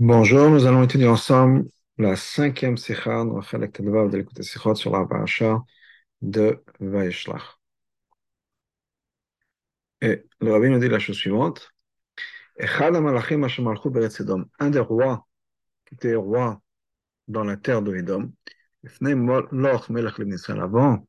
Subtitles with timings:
[0.00, 5.06] Bonjour, nous allons étudier ensemble la cinquième sikha dans Chalek de l'écoute sikhot sur la
[5.06, 5.62] paracha
[6.20, 7.60] de Vaishlach.
[10.00, 11.70] Et le rabbin nous dit la chose suivante.
[12.58, 12.90] Un
[14.70, 15.28] des rois
[15.86, 16.60] qui était roi
[17.28, 18.32] dans la terre de Edom,
[20.60, 21.06] avant,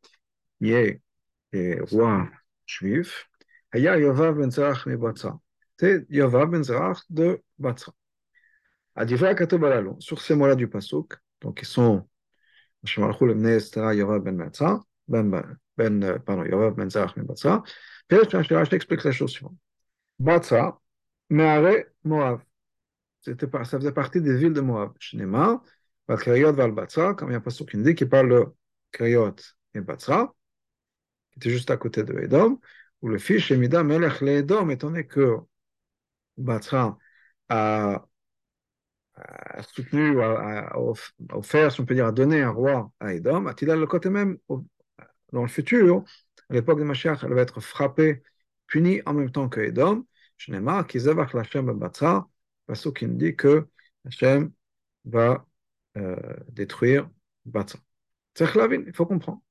[0.60, 1.02] il est,
[1.92, 2.30] roi
[2.68, 3.28] juif,
[3.74, 5.16] Yovav ben Zerach ben
[7.10, 7.92] de Batsa.
[8.96, 12.08] Adivra Katobalalo, sur ces mots-là du Pasuk, donc ils sont
[15.08, 16.90] ben ben, pardon, ben
[19.04, 19.56] la chose suivante.
[20.20, 20.80] Batzah,
[21.30, 22.40] Meare.
[23.22, 24.94] C'était, ça faisait partie des villes de Moab.
[25.00, 25.62] Shnema,
[26.08, 28.46] Val Kriot Val Batzah, comme il y a un Pasuk qui qui parle de
[28.92, 29.36] Kriot
[29.74, 30.32] et Batzah,
[31.32, 32.60] qui était juste à côté de Edom,
[33.02, 35.38] où le fils Shemida Melech le Edom, étant donné que
[36.38, 36.98] Batzah
[37.50, 38.06] a
[39.18, 40.78] a soutenu, a, a,
[41.34, 44.38] offert, si on peut dire, a donné un roi à Edom, a-t-il le côté même,
[45.32, 46.04] dans le futur,
[46.50, 48.24] à l'époque de Mashiach, elle va être frappée,
[48.68, 50.06] punie en même temps que Edom.
[50.38, 52.30] Qu'ils la l'Hachem Batzra,
[52.66, 53.68] parce qu'il dit que
[54.06, 54.52] Hachem
[55.06, 55.46] va
[55.98, 56.18] euh,
[56.50, 57.10] détruire
[57.46, 57.80] Batzra.
[58.38, 59.42] Il faut comprendre.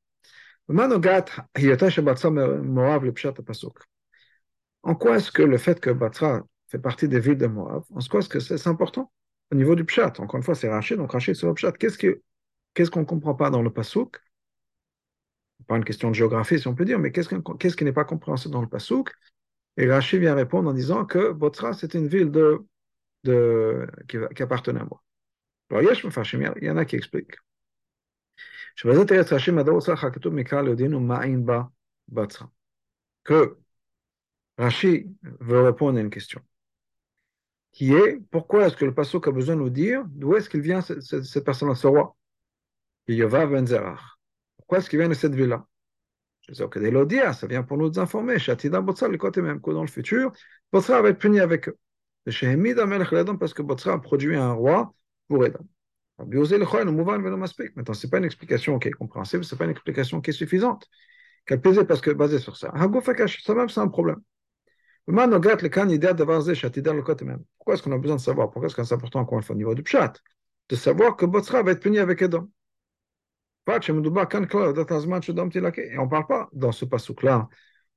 [4.83, 8.01] En quoi est-ce que le fait que Batra fait partie des villes de Moab, en
[8.01, 9.13] quoi est-ce que c'est important?
[9.53, 10.15] Au niveau du pshat.
[10.19, 11.73] Encore une fois, c'est Rachid, donc Rachid, c'est le pshat.
[11.73, 12.15] Qu'est-ce qu'on
[12.75, 14.21] qu'est-ce qu'on ne comprend pas dans le pasouk
[15.67, 17.29] Pas une question de géographie, si on peut dire, mais qu'est-ce,
[17.59, 19.13] qu'est-ce qui n'est pas compréhensible dans le pasouk
[19.77, 22.65] Et Rachid vient répondre en disant que Botra, c'est une ville de,
[23.25, 25.03] de, qui, qui appartenait à moi.
[25.71, 27.37] Alors, il y en a qui expliquent.
[33.25, 33.59] Que
[34.59, 36.43] Rachid veut répondre à une question
[37.75, 40.61] qui est pourquoi est-ce que le Passouk a besoin de nous dire d'où est-ce qu'il
[40.61, 42.17] vient cette, personne-là, ce roi?
[43.09, 44.01] Ben Zerach.
[44.57, 45.67] Pourquoi est-ce qu'il vient de cette ville-là?
[46.53, 48.39] Ça vient pour nous informer.
[48.39, 50.31] Shatida Botsra, le côté même, que dans le futur,
[50.73, 51.77] Botsra va être puni avec eux.
[52.25, 54.95] Parce que Botsra a produit un roi
[55.27, 55.67] pour Edom.
[56.19, 56.57] Maintenant,
[57.45, 60.35] ce n'est pas une explication qui est compréhensible, ce n'est pas une explication qui est
[60.35, 60.89] suffisante.
[61.45, 62.73] Qu'elle pesait parce que basée sur ça.
[62.73, 64.21] Ça même, c'est un problème.
[65.07, 65.25] Pourquoi
[67.75, 69.59] est-ce qu'on a besoin de savoir Pourquoi est-ce que c'est important encore une fois au
[69.59, 70.15] niveau du pshat
[70.69, 72.51] De savoir que Botsra va être puni avec Edom?
[73.67, 74.11] Et on ne
[76.09, 77.49] parle pas dans ce pasouk-là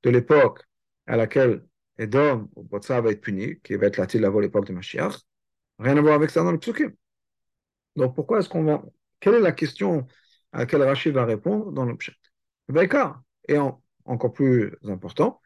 [0.02, 0.64] de l'époque
[1.06, 1.64] à laquelle
[1.98, 5.14] Edom ou Botsra va être puni, qui va être la à l'époque de Mashiach.
[5.78, 6.92] Rien à voir avec ça dans le psukim.
[7.96, 8.82] Donc pourquoi est-ce qu'on va.
[9.20, 10.06] Quelle est la question
[10.52, 12.12] à laquelle Rachid va répondre dans le pshat?
[13.48, 15.40] Et en, encore plus important,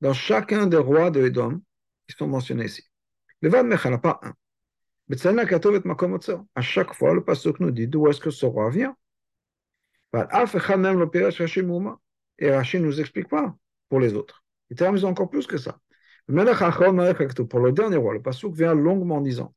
[0.00, 1.62] dans chacun des rois de Edom,
[2.06, 2.84] qui sont mentionnés ici.
[3.40, 4.34] Le Vad Mechal, pas un.
[6.54, 8.96] À chaque fois, le pasteur nous dit d'où est-ce que ce roi vient.
[12.38, 13.54] Et Rachid ne nous explique pas
[13.88, 14.44] pour les autres.
[14.70, 15.78] Il termine encore plus que ça.
[16.26, 16.34] Pour
[17.60, 19.54] le dernier roi, le pasuk vient longuement en disant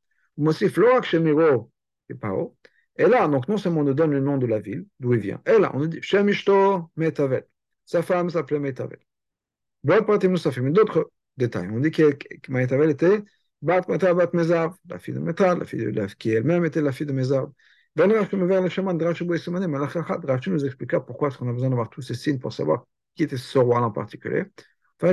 [2.97, 5.19] et là, donc non seulement on nous donne le nom de la ville, d'où il
[5.19, 7.47] vient, et là, on nous dit Shemishto Metavet.
[7.89, 8.99] Sa femme s'appelait Metavel.
[9.83, 11.69] D'autres détails.
[11.71, 13.23] On dit que Metavel était
[13.63, 17.07] Bat Bat Mezav, la fille de Metal, la fille de, qui elle-même était la fille
[17.07, 17.49] de Mezav.
[17.97, 18.35] Rashi
[20.51, 22.85] nous expliqua pourquoi est-ce qu'on a besoin d'avoir tous ces signes pour savoir
[23.15, 24.43] qui était ce roi en particulier.
[25.01, 25.07] Il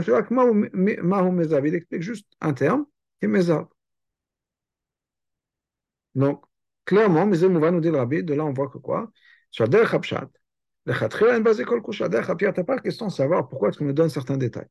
[1.74, 2.84] explique juste un terme,
[3.22, 3.68] est Mezav.
[6.14, 6.44] Donc,
[6.84, 9.10] clairement, va nous dire le rabbi, de là on voit que quoi?
[9.50, 10.28] Sur Der Khabshat,
[10.86, 14.68] n'as pas la question de savoir pourquoi est-ce qu'on me donne certains détails.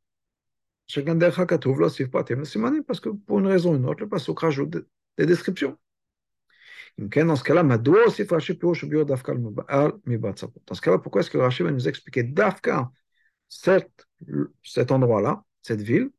[2.87, 4.77] Parce que pour une raison ou une autre, le pasuk rajoute
[5.17, 5.77] des descriptions.
[6.97, 8.23] Dans ce cas-là, dans ce
[10.81, 12.89] cas-là, pourquoi est-ce que Rashi va nous expliquer d'Afka
[13.49, 14.07] cet,
[14.63, 16.11] cet endroit-là, cette ville,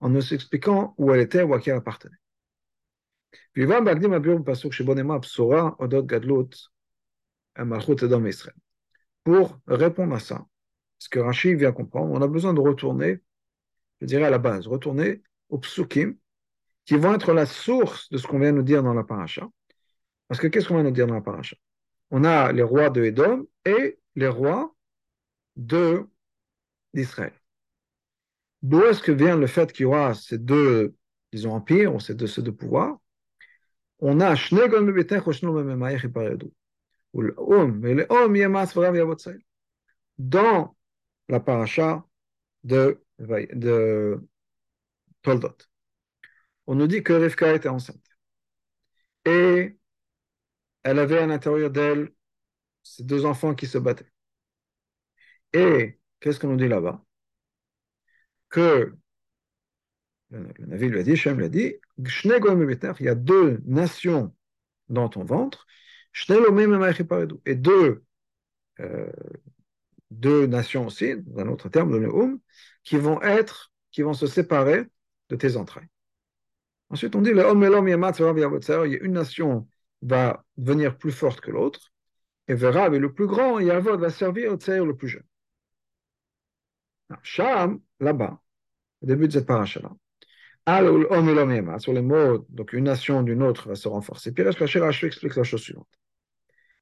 [0.00, 2.16] en nous expliquant où elle était, où à qui elle appartenait?
[3.52, 6.50] Puis va Bagdim Abur Pasuk Shibonema Psora Odot Gadlut
[7.56, 8.56] Malchut Edom Israël
[9.24, 10.46] pour répondre à ça,
[10.98, 13.20] ce que Rachid vient comprendre, on a besoin de retourner,
[14.00, 16.16] je dirais à la base, retourner aux psukim,
[16.84, 19.48] qui vont être la source de ce qu'on vient nous dire dans la paracha.
[20.28, 21.56] Parce que qu'est-ce qu'on va nous dire dans la paracha?
[22.10, 24.74] On a les rois de Edom et les rois
[25.56, 27.32] d'Israël.
[28.62, 30.94] D'où est-ce que vient le fait qu'il y aura ces deux,
[31.32, 32.98] disons, empires, ou ces deux, ces deux pouvoirs?
[33.98, 34.34] On a
[40.18, 40.76] dans
[41.28, 42.04] la paracha
[42.64, 43.00] de,
[45.22, 45.56] Toldot.
[46.66, 48.04] on nous dit que Rivka était enceinte.
[49.24, 49.76] Et
[50.82, 52.12] elle avait à l'intérieur d'elle
[52.82, 54.12] ces deux enfants qui se battaient.
[55.52, 57.02] Et qu'est-ce qu'on nous dit là-bas?
[58.50, 58.94] Que
[60.30, 64.34] le, Navi lui a dit, Shem lui a dit, il y a deux nations
[64.88, 65.66] dans ton ventre,
[67.46, 68.04] et deux,
[70.10, 72.38] deux nations aussi, dans un autre terme, le Neum,
[72.82, 74.84] qui vont être, qui vont se séparer
[75.28, 75.88] de tes entrailles.
[76.90, 77.42] Ensuite, on dit, le
[79.04, 79.68] une nation
[80.02, 81.92] va devenir plus forte que l'autre,
[82.46, 85.24] et verra, mais le plus grand, Yavod, va servir le plus jeune.
[87.22, 88.40] Sham, là-bas,
[89.02, 89.90] au début de cette paracha-là,
[91.78, 94.32] sur les mots, donc une nation d'une autre va se renforcer.
[94.32, 95.88] Puis Rashi explique la chose suivante.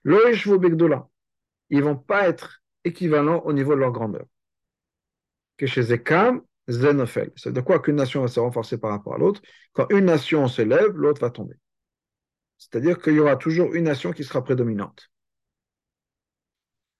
[0.04, 4.26] Ils ne vont pas être équivalents au niveau de leur grandeur.
[5.56, 7.32] Que chez Zekam, Zenofel.
[7.36, 9.42] C'est de quoi qu'une nation va se renforcer par rapport à l'autre.
[9.72, 11.56] Quand une nation se lève, l'autre va tomber.
[12.58, 15.10] C'est-à-dire qu'il y aura toujours une nation qui sera prédominante.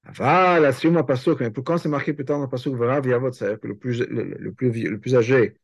[0.05, 3.69] Voilà, si on Pasuk, mais quand c'est marqué plus tard dans le Pasuk, c'est-à-dire que
[3.69, 5.57] le plus, le, plus, le plus âgé,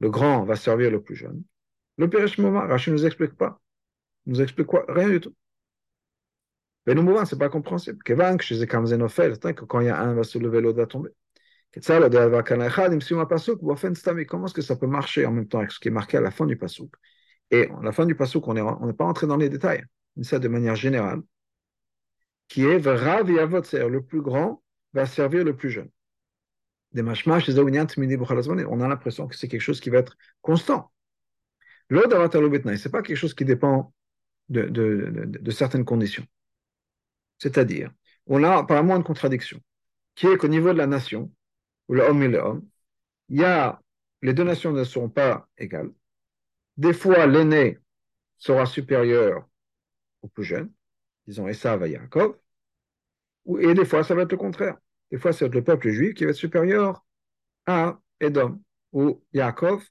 [0.00, 1.44] le grand, va servir le plus jeune.
[1.96, 3.60] Le Pérish Mouma, Rachid ne nous explique pas.
[4.26, 4.84] Il nous explique quoi?
[4.88, 5.34] Rien du tout.
[6.86, 7.98] Mais nous ce n'est pas compréhensible.
[8.06, 11.10] C'est que quand il y a un, va se lever, l'autre va tomber.
[11.80, 12.06] Comment
[14.46, 16.30] est-ce que ça peut marcher en même temps avec ce qui est marqué à la
[16.30, 16.94] fin du Pasuk
[17.50, 19.84] Et à la fin du Pasuk, on n'est pas entré dans les détails,
[20.16, 21.20] mais ça de manière générale
[22.48, 25.90] qui est Rav le plus grand va servir le plus jeune.
[26.96, 30.92] On a l'impression que c'est quelque chose qui va être constant.
[31.90, 33.92] Ce n'est pas quelque chose qui dépend
[34.48, 36.24] de, certaines conditions.
[37.44, 37.92] C'est-à-dire,
[38.26, 39.60] on a apparemment une contradiction,
[40.14, 41.30] qui est qu'au niveau de la nation,
[41.88, 42.66] ou l'homme et l'homme,
[43.28, 43.44] il
[44.22, 45.92] les deux nations ne seront pas égales.
[46.78, 47.80] Des fois, l'aîné
[48.38, 49.46] sera supérieur
[50.22, 50.72] au plus jeune,
[51.26, 52.38] disons Esav à Yaakov,
[53.60, 54.78] et des fois ça va être le contraire.
[55.10, 57.04] Des fois c'est le peuple juif qui va être supérieur
[57.66, 58.62] à Edom
[58.92, 59.84] ou Yaakov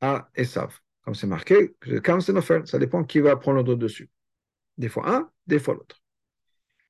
[0.00, 0.78] à Esav.
[1.02, 1.74] Comme c'est marqué,
[2.04, 4.08] comme c'est ça dépend qui va prendre le dessus.
[4.78, 6.01] Des fois un, des fois l'autre.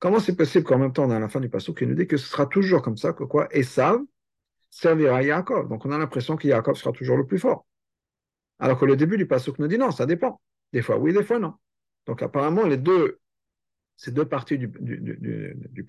[0.03, 2.07] Comment c'est possible qu'en même temps, on a la fin du passage qui nous dit
[2.07, 4.01] que ce sera toujours comme ça, que quoi Esav
[4.69, 5.69] servira à Yaakov.
[5.69, 7.65] Donc on a l'impression que Yaakov sera toujours le plus fort.
[8.59, 10.41] Alors que le début du passage nous dit non, ça dépend.
[10.73, 11.53] Des fois oui, des fois non.
[12.05, 13.21] Donc apparemment, les deux
[13.95, 15.85] ces deux parties du, du,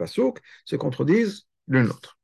[0.64, 2.16] se contredisent l'une l'autre.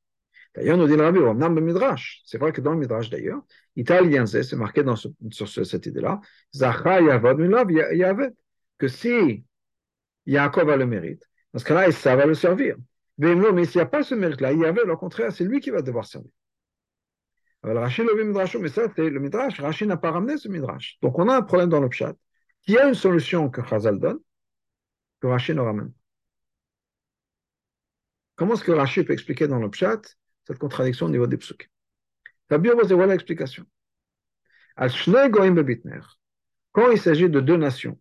[0.55, 3.43] D'ailleurs, nous dit le Rabbi, Midrash, c'est vrai que dans le Midrash d'ailleurs,
[3.75, 6.21] italien, c'est marqué dans sur cette idée-là,
[8.79, 9.45] que si
[10.27, 12.76] Yaakov a le mérite, dans ce cas-là, ça va le servir.
[13.19, 15.70] Mais s'il n'y a pas ce mérite-là, il y avait, au contraire, c'est lui qui
[15.70, 16.31] va devoir servir.
[17.62, 19.61] Alors, Rachid le Midrash, mais ça, c'est le Midrash.
[19.61, 20.97] Rachid n'a pas ramené ce Midrash.
[21.02, 22.14] Donc, on a un problème dans le Pshat,
[22.62, 24.19] qui a une solution que Chazal donne,
[25.20, 25.93] que Rachid nous ramène.
[28.37, 31.70] Comment est-ce que Rachid peut expliquer dans le cette contradiction au niveau des psuks
[32.49, 33.67] Rabbi voilà l'explication.
[36.73, 37.99] Quand il s'agit de deux nations,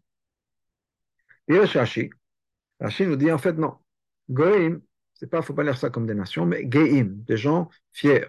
[1.49, 2.09] Rashi,
[2.79, 3.77] Rashi nous dit en fait non.
[4.29, 4.81] Goïm,
[5.13, 8.27] c'est pas, faut pas lire ça comme des nations, mais Geim, des gens fiers.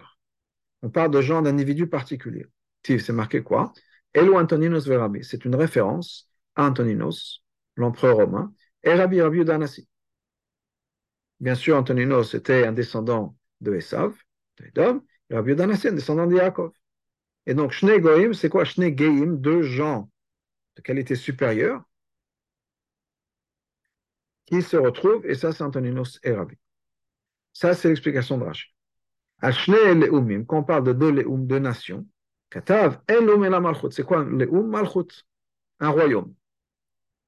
[0.81, 2.47] On parle de gens d'individus particuliers.
[2.83, 3.71] C'est marqué quoi?
[4.13, 5.23] Elo Antoninos Verabi.
[5.23, 7.43] C'est une référence à Antoninos,
[7.75, 8.53] l'empereur romain,
[8.83, 9.87] et Rabbi Rabbi Udanasi.
[11.39, 14.13] Bien sûr, Antoninos était un descendant de Esav,
[14.57, 16.71] de Edom, et Rabbi Udanasi un descendant de Yaakov.
[17.45, 18.65] Et donc, Shne Goïm, c'est quoi?
[18.65, 20.09] Shne Geim Deux gens
[20.75, 21.83] de qualité supérieure
[24.51, 26.33] qui se retrouve et ça, c'est Antoninos et
[27.53, 28.69] Ça, c'est l'explication de Rachid.
[29.41, 32.05] Quand on parle de deux Leoum, deux nations,
[32.49, 33.91] Katav, Eloum et la Malchut.
[33.91, 35.25] C'est quoi Malchut?
[35.79, 36.33] Un royaume.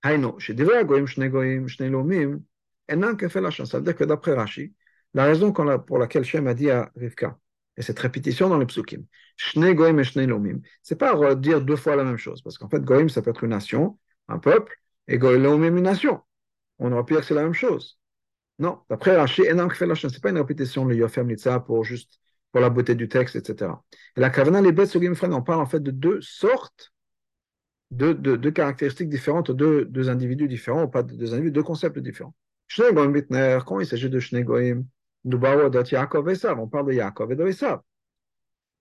[0.03, 2.42] Haïno, chez Divrei Goïm, Shne Goïm, Shne Leoumim,
[2.89, 3.65] Enan Kefel Hashem.
[3.65, 4.74] Ça veut dire que d'après Rachid,
[5.13, 7.39] la raison pour laquelle Shem a dit à Rivka,
[7.77, 9.06] et cette répétition dans les psukim,
[9.38, 12.84] Shne Goïm et Shne c'est pas redire deux fois la même chose, parce qu'en fait,
[12.84, 14.77] Goïm, ça peut être une nation, un peuple,
[15.08, 16.22] et Goïm, une nation.
[16.80, 18.00] On aurait pu dire que c'est la même chose.
[18.60, 22.20] Non, d'après Rashi, ce c'est pas une répétition, le Yofem Litza, pour juste,
[22.51, 23.72] pour la beauté du texte, etc.
[24.15, 26.94] Et la Kavana, les bêtes, on parle en fait de deux sortes
[27.94, 32.34] deux, deux caractéristiques différentes, deux, deux, individus différents, pas deux individus, deux concepts différents.
[32.75, 34.84] Quand il s'agit de Shnegoim,
[35.25, 37.82] on parle de Yaakov et de Esav.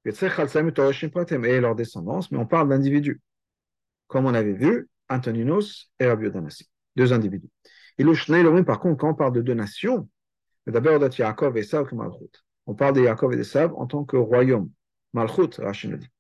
[0.05, 3.21] Et leur descendance, mais on parle d'individus.
[4.09, 7.51] Comme on avait vu, Antoninos et Rabbi Yodanasi, deux individus.
[7.99, 10.09] Et le Shnegoim, par contre, quand on parle de deux nations,
[10.67, 12.31] d'abord de Yaakov et comme Malchut.
[12.67, 14.71] On parle de Yaakov et d'Esav en tant que royaume.
[15.13, 16.11] Malchut, Rachid nous dit.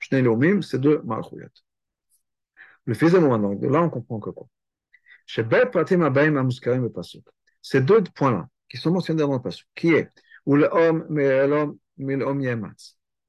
[0.00, 1.48] Shnegoim, c'est deux Malchuyot.
[2.86, 4.46] Le fils de donc là on comprend que quoi
[5.26, 5.44] Ces
[7.80, 10.10] deux points-là, qui sont mentionnés dans le passage, qui est
[10.44, 11.06] où l'homme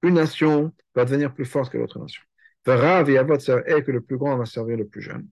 [0.02, 2.22] Une nation va devenir plus forte que l'autre nation.
[2.68, 5.30] Et que le plus grand va servir le plus jeune.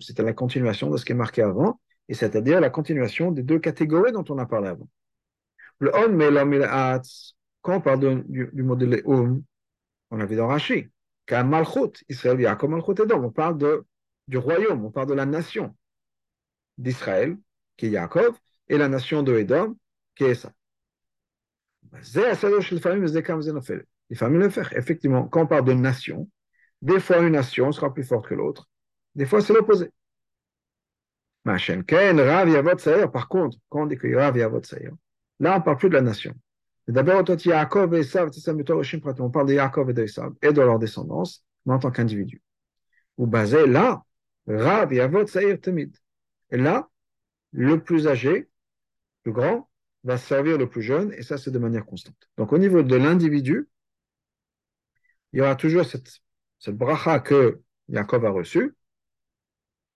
[0.00, 3.58] C'était la continuation de ce qui est marqué avant, et c'est-à-dire la continuation des deux
[3.58, 4.88] catégories dont on a parlé avant.
[5.80, 7.02] Le l'homme,
[7.62, 9.42] quand on parle du, du modèle homme,
[10.10, 10.88] on a vu dans Rashi,
[11.30, 13.84] malchut, Israël, Yaakov, malchut et On parle de,
[14.28, 15.76] du royaume, on parle de la nation
[16.78, 17.36] d'Israël,
[17.76, 18.38] qui est Yaakov,
[18.68, 19.76] et la nation de Edom,
[20.14, 20.52] qui est ça.
[24.76, 26.28] Effectivement, quand on parle de nation,
[26.82, 28.68] des fois une nation sera plus forte que l'autre,
[29.14, 29.90] des fois c'est l'opposé.
[31.44, 34.48] Par contre, quand on dit que Rav là
[35.54, 36.34] on ne parle plus de la nation.
[36.88, 37.30] D'abord, et
[39.20, 42.42] on parle de Yaakov et de Esav et de leur descendance, mais en tant qu'individu.
[43.18, 44.02] Ou basé là,
[44.46, 44.90] Rav
[45.60, 45.94] Temid.
[46.50, 46.88] Et là,
[47.52, 48.48] le plus âgé,
[49.24, 49.68] le grand,
[50.04, 52.30] va servir le plus jeune, et ça, c'est de manière constante.
[52.38, 53.68] Donc, au niveau de l'individu,
[55.32, 56.20] il y aura toujours cette,
[56.58, 58.74] cette bracha que Yaakov a reçue,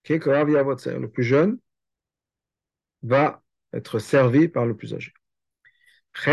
[0.03, 1.59] qui est que le plus jeune,
[3.03, 3.43] va
[3.73, 5.13] être servi par le plus âgé.
[6.15, 6.31] Et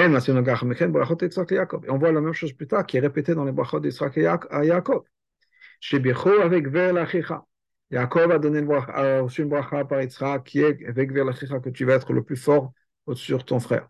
[1.90, 4.66] on voit la même chose plus tard qui est répétée dans les brachot d'Israël à
[4.66, 5.04] Yaakov.
[5.92, 6.68] avec.
[7.92, 11.70] Yaakov a donné a reçu une bracha par Yitzhak qui est avec Ver Lachicha que
[11.70, 12.74] tu vas être le plus fort
[13.08, 13.90] de ton frère.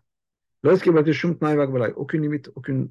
[1.96, 2.90] Aucune limite, aucune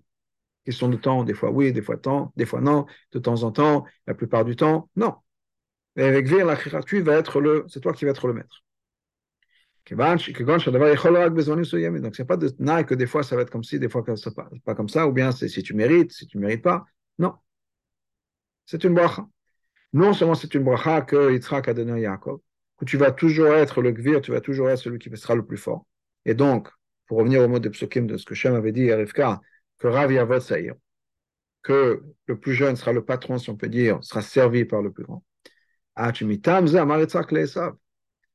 [0.65, 1.23] question de temps.
[1.23, 4.45] Des fois oui, des fois temps, des fois non, de temps en temps, la plupart
[4.45, 5.15] du temps, non.
[5.95, 8.63] Et avec Ver Lachicha, tu vas être le, c'est toi qui vas être le maître.
[9.89, 10.21] Donc,
[12.15, 14.31] c'est pas de naï que des fois ça va être comme ci, des fois ça
[14.31, 16.85] pas, pas comme ça, ou bien c'est si tu mérites, si tu ne mérites pas.
[17.17, 17.33] Non.
[18.65, 19.27] C'est une bracha.
[19.93, 22.39] Non seulement c'est une bracha que Yitzhak a donné à Yaakov,
[22.77, 25.43] que tu vas toujours être le gvir, tu vas toujours être celui qui sera le
[25.43, 25.87] plus fort.
[26.25, 26.69] Et donc,
[27.07, 29.41] pour revenir au mot de psukim de ce que Shem avait dit à Rivka,
[29.79, 30.11] que Rav
[31.61, 34.91] que le plus jeune sera le patron, si on peut dire, sera servi par le
[34.91, 35.23] plus grand.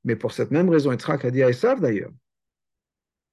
[0.05, 2.11] Mais pour cette même raison, Yitzhak a dit à Esav d'ailleurs.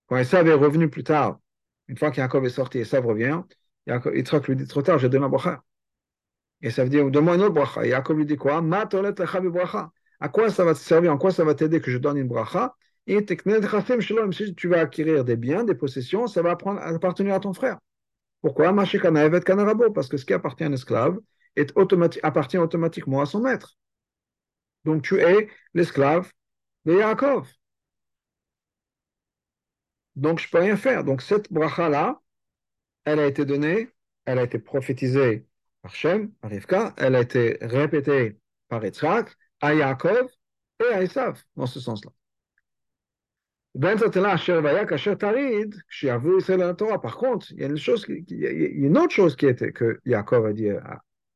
[0.07, 1.39] Quand Esav est revenu plus tard,
[1.87, 3.41] une fois qu'Yaakov est sorti, Esav revient,
[3.87, 5.61] Yitzhak lui dit trop tard, j'ai donné ma bracha.
[6.61, 7.85] Esav dit, donne-moi une autre bracha.
[7.85, 8.63] Yaakov lui dit quoi?
[10.19, 11.11] À quoi ça va te servir?
[11.11, 12.75] En quoi ça va t'aider que je donne une bracha?
[13.07, 17.79] Et si tu vas acquérir des biens, des possessions, ça va appartenir à ton frère.
[18.41, 18.73] Pourquoi?
[18.73, 21.19] Parce que ce qui appartient à un esclave
[22.23, 23.77] appartient automatiquement à son maître.
[24.85, 26.31] Donc tu es l'esclave
[26.85, 27.47] de Yaakov.
[30.15, 31.03] Donc, je ne peux rien faire.
[31.03, 32.19] Donc, cette bracha-là,
[33.05, 33.89] elle a été donnée,
[34.25, 35.45] elle a été prophétisée
[35.81, 40.29] par Shem, par Rivka, elle a été répétée par Yitzhak, à Yaakov
[40.79, 42.11] et à Esav, dans ce sens-là.
[43.73, 43.95] Par
[47.17, 48.05] contre, il y a une chose,
[48.97, 50.67] autre chose que Yaakov a dit,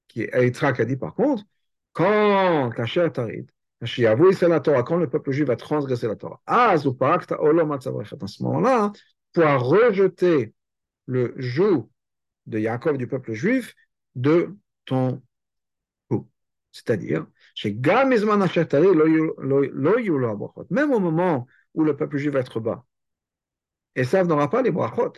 [0.09, 1.43] qui Yitzhak a dit par contre,
[1.93, 2.69] quand
[4.97, 6.87] le peuple juif va transgresser la Torah, à ce
[8.43, 8.91] moment-là,
[9.31, 10.53] pour rejeter
[11.05, 11.89] le joug
[12.47, 13.73] de Yaakov du peuple juif
[14.15, 15.21] de ton
[16.09, 16.27] cou.
[16.73, 17.27] C'est-à-dire,
[20.69, 22.83] même au moment où le peuple juif va être bas,
[23.95, 25.13] Esav n'aura pas les brachot.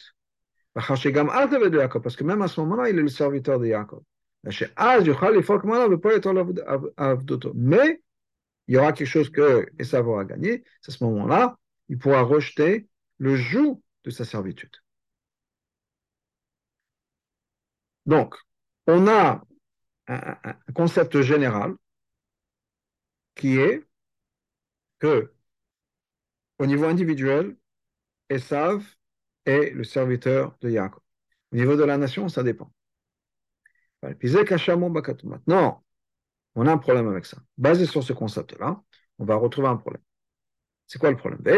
[0.73, 4.03] Parce que même à ce moment-là, il est le serviteur de Yaakov.
[7.55, 8.01] Mais
[8.67, 11.57] il y aura quelque chose que Esav aura gagné, c'est à ce moment-là,
[11.89, 12.87] il pourra rejeter
[13.17, 14.75] le joug de sa servitude.
[18.05, 18.35] Donc,
[18.87, 19.43] on a
[20.07, 21.75] un, concept général
[23.35, 23.83] qui est
[24.99, 25.33] que,
[26.59, 27.55] au niveau individuel,
[28.29, 28.83] Esav
[29.45, 31.01] est le serviteur de Yaakov.
[31.53, 32.71] Au niveau de la nation, ça dépend.
[35.23, 35.83] Maintenant,
[36.55, 37.37] on a un problème avec ça.
[37.57, 38.81] Basé sur ce concept-là,
[39.19, 40.01] on va retrouver un problème.
[40.87, 41.41] C'est quoi le problème?
[41.45, 41.49] On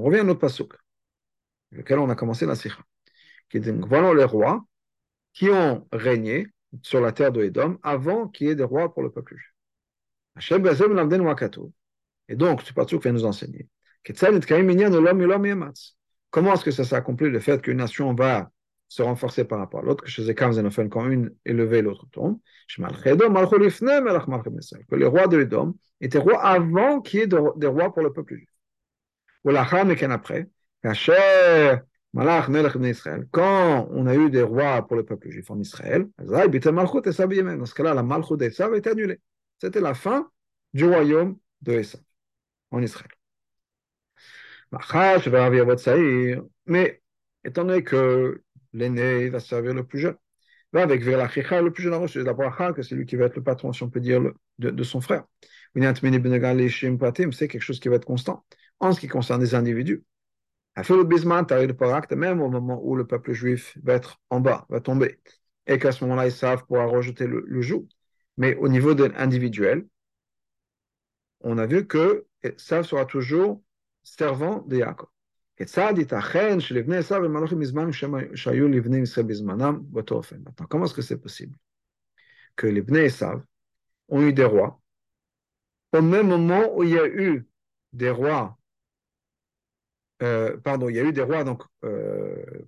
[0.00, 0.74] revient à notre pasuk,
[1.70, 2.82] lequel on a commencé la sikha.
[3.48, 4.64] Qui dit, voilà les rois
[5.32, 6.46] qui ont régné
[6.82, 9.52] sur la terre de Edom avant qu'il y ait des rois pour le peuple juif.
[12.28, 13.68] Et donc, ce pasuk vient nous enseigner.
[16.30, 18.50] Comment est-ce que ça s'est accompli le fait qu'une nation va
[18.88, 22.38] se renforcer par rapport à l'autre, que quand une est l'autre tombe?
[22.76, 28.12] Que les rois de l'Edom étaient rois avant qu'il y ait des rois pour le
[28.12, 28.48] peuple juif.
[29.44, 30.48] Ou qu'en après,
[33.32, 37.94] quand on a eu des rois pour le peuple juif en Israël, dans ce cas-là,
[37.94, 39.20] la Malchut d'Esav est annulée.
[39.60, 40.28] C'était la fin
[40.72, 42.00] du royaume de Esav
[42.74, 43.08] en Israël.
[46.66, 47.02] Mais
[47.44, 50.16] étant donné que l'aîné va servir le plus jeune,
[50.72, 53.36] va avec Verlachicha, le plus jeune reçu la bracha, que c'est lui qui va être
[53.36, 54.20] le patron, si on peut dire,
[54.58, 55.24] de, son frère.
[55.76, 58.44] C'est quelque chose qui va être constant
[58.80, 60.02] en ce qui concerne les individus.
[60.76, 65.20] Même au moment où le peuple juif va être en bas, va tomber,
[65.66, 67.86] et qu'à ce moment-là, ils savent pouvoir rejeter le, le joug.
[68.36, 69.86] Mais au niveau individuel,
[71.44, 73.62] on a vu que ça sera toujours
[74.02, 75.08] servant de Yaakov.
[80.44, 81.56] Maintenant, comment est-ce que c'est possible
[82.56, 83.42] que les Bnei Esav
[84.08, 84.80] ont eu des rois
[85.94, 87.46] au même moment où il y a eu
[87.92, 88.58] des rois,
[90.22, 91.62] euh, pardon, il y a eu des rois donc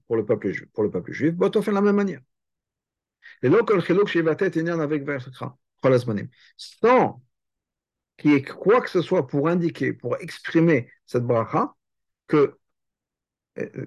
[0.06, 2.21] pour le peuple pour le peuple juif, fait de la même manière.
[3.42, 3.64] Et le
[6.56, 7.25] sans
[8.17, 11.75] qu'il y ait quoi que ce soit pour indiquer, pour exprimer cette bracha,
[12.27, 12.59] que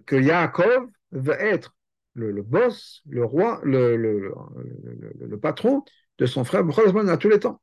[0.06, 1.76] que Yaakov va être
[2.14, 4.34] le, boss, le roi, le,
[5.42, 5.84] patron
[6.18, 7.62] de son frère à tous les temps.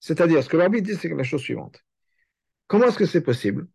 [0.00, 1.84] C'est-à-dire, ce que l'arbitre dit, c'est la chose suivante.
[2.66, 3.68] Comment est-ce que c'est possible?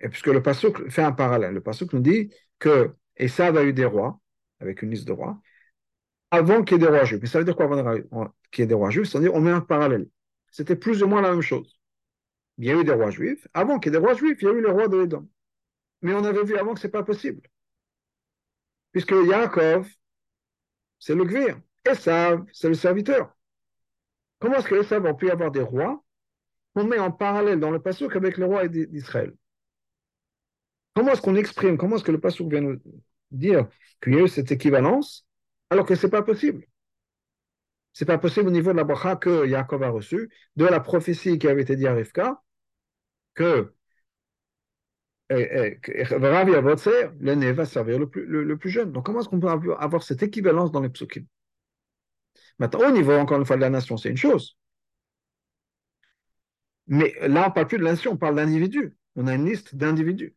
[0.00, 3.72] Et puisque le Passouk fait un parallèle, le Passouk nous dit que Esav a eu
[3.72, 4.18] des rois,
[4.58, 5.40] avec une liste de rois,
[6.32, 7.20] avant qu'il y ait des rois juifs.
[7.20, 9.08] Mais ça veut dire quoi avant qu'il y ait des rois juifs?
[9.08, 10.08] C'est-à-dire, on met un parallèle.
[10.50, 11.78] C'était plus ou moins la même chose.
[12.56, 13.46] Il y a eu des rois juifs.
[13.52, 15.28] Avant qu'il y ait des rois juifs, il y a eu les rois de l'Édom.
[16.00, 17.42] Mais on avait vu avant que ce n'est pas possible.
[18.92, 19.88] Puisque Yaakov,
[20.98, 21.60] c'est le gvir.
[21.84, 23.36] Esav, c'est le serviteur.
[24.38, 26.02] Comment est-ce que Esav a pu avoir des rois
[26.74, 29.34] qu'on met en parallèle dans le Passouk avec les rois d'Israël?
[30.94, 32.80] Comment est-ce qu'on exprime, comment est-ce que le Passouk vient nous
[33.30, 33.68] dire
[34.02, 35.26] qu'il y a eu cette équivalence
[35.72, 36.66] alors que ce n'est pas possible
[37.92, 40.80] Ce n'est pas possible au niveau de la bracha que Yaakov a reçu, de la
[40.80, 42.42] prophétie qui avait été dit à Rivka,
[43.34, 43.74] que
[47.20, 48.92] l'aîné va servir le plus, plus, jeune.
[48.92, 51.24] Donc comment est-ce qu'on peut avoir cette équivalence dans les psukim?
[52.58, 54.58] Maintenant, au niveau, encore une fois, de la nation, c'est une chose.
[56.86, 58.94] Mais là, on ne parle plus de la nation, on parle d'individus.
[59.16, 60.34] On a une liste d'individus.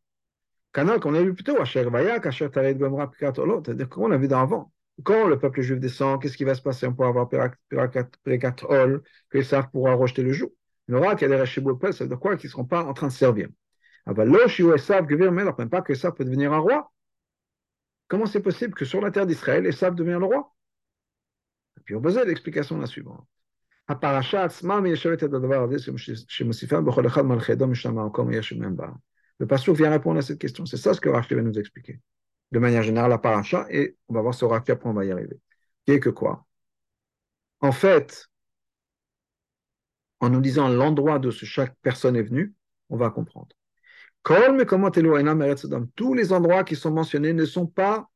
[0.74, 4.72] Canal qu'on a vu plutôt, Asher Vayak, Asher Tared Gomra, c'est-à-dire qu'on a vu d'avant.
[5.04, 6.88] Quand le peuple juif descend, qu'est-ce qui va se passer?
[6.88, 10.54] On pourra avoir Pirakat Ol, que savent pourra rejeter le joug.
[10.88, 11.62] Il y aura qu'il y a des ça
[12.04, 12.38] veut dire quoi?
[12.38, 13.50] Qu'ils ne seront pas en train de servir.
[14.06, 16.92] Ah ben, Gevir, mais alors, même pas que ça peut devenir un roi.
[18.08, 20.54] Comment c'est possible que sur la terre d'Israël, Esav devient le roi?
[21.78, 23.26] Et puis on posait l'explication la suivante.
[29.38, 30.66] Le pasteur vient répondre à cette question.
[30.66, 32.00] C'est ça ce que Rashi va nous expliquer.
[32.56, 35.12] De manière générale, la paracha, et on va voir ce Rashi, après on va y
[35.12, 35.42] arriver.
[35.86, 36.46] Qui est que quoi?
[37.60, 38.30] En fait,
[40.22, 42.54] en nous disant l'endroit ce chaque personne est venue,
[42.88, 43.50] on va comprendre.
[45.98, 48.10] Tous les endroits qui sont mentionnés ne sont pas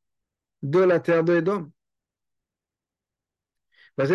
[0.62, 1.69] de la terre de Edom.
[3.97, 4.08] Donc,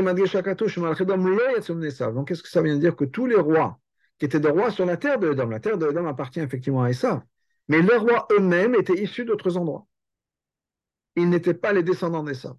[2.29, 2.97] qu'est-ce que ça vient dire?
[2.97, 3.79] Que tous les rois
[4.19, 6.83] qui étaient des rois sur la terre de Edom, la terre de Edom appartient effectivement
[6.83, 7.21] à Esav,
[7.69, 9.87] mais les rois eux-mêmes étaient issus d'autres endroits.
[11.17, 12.57] Ils n'étaient pas les descendants d'Esav.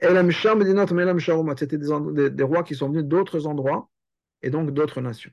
[0.00, 3.90] C'était des, des rois qui sont venus d'autres endroits
[4.42, 5.32] et donc d'autres nations.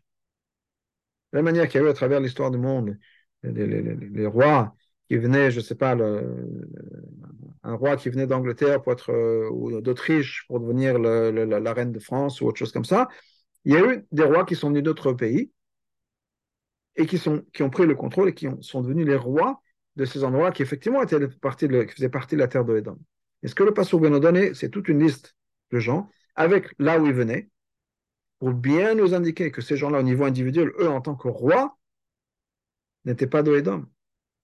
[1.32, 2.98] De la manière qu'il y a eu à travers l'histoire du monde,
[3.44, 4.76] les, rois
[5.08, 5.96] qui venaient, je ne sais pas,
[7.64, 12.00] un roi qui venait d'Angleterre pour être, euh, ou d'Autriche pour devenir la reine de
[12.00, 13.08] France ou autre chose comme ça,
[13.66, 15.52] il y a eu des rois qui sont venus d'autres pays
[16.96, 17.20] et qui
[17.62, 19.62] ont pris le contrôle et qui sont devenus les rois
[19.96, 22.98] de ces endroits qui effectivement étaient partie faisaient partie de la terre de Edom.
[23.44, 25.36] Et ce que le pasteur vient nous donner, c'est toute une liste
[25.72, 27.50] de gens avec là où ils venaient,
[28.40, 31.78] pour bien nous indiquer que ces gens-là, au niveau individuel, eux, en tant que rois,
[33.06, 33.64] n'étaient pas de.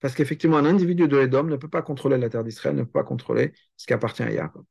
[0.00, 3.04] Parce qu'effectivement, un individu de ne peut pas contrôler la terre d'Israël, ne peut pas
[3.04, 4.64] contrôler ce qui appartient à Jacob.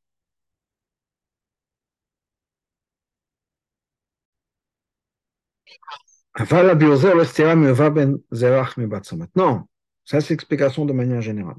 [10.06, 11.58] Ça c'est l'explication de manière générale.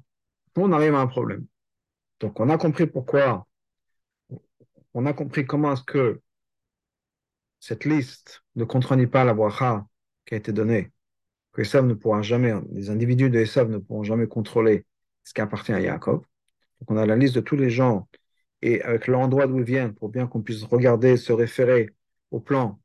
[0.56, 1.46] On arrive à un problème.
[2.20, 3.46] Donc on a compris pourquoi,
[4.94, 6.20] on a compris comment est-ce que
[7.60, 9.86] cette liste ne contredit pas la bracha
[10.26, 10.92] qui a été donnée,
[11.52, 14.84] que ne jamais, les individus de Esav ne pourront jamais contrôler
[15.24, 16.24] ce qui appartient à Jacob.
[16.80, 18.08] Donc on a la liste de tous les gens
[18.62, 21.90] et avec l'endroit d'où ils viennent pour bien qu'on puisse regarder, se référer
[22.30, 22.80] au plan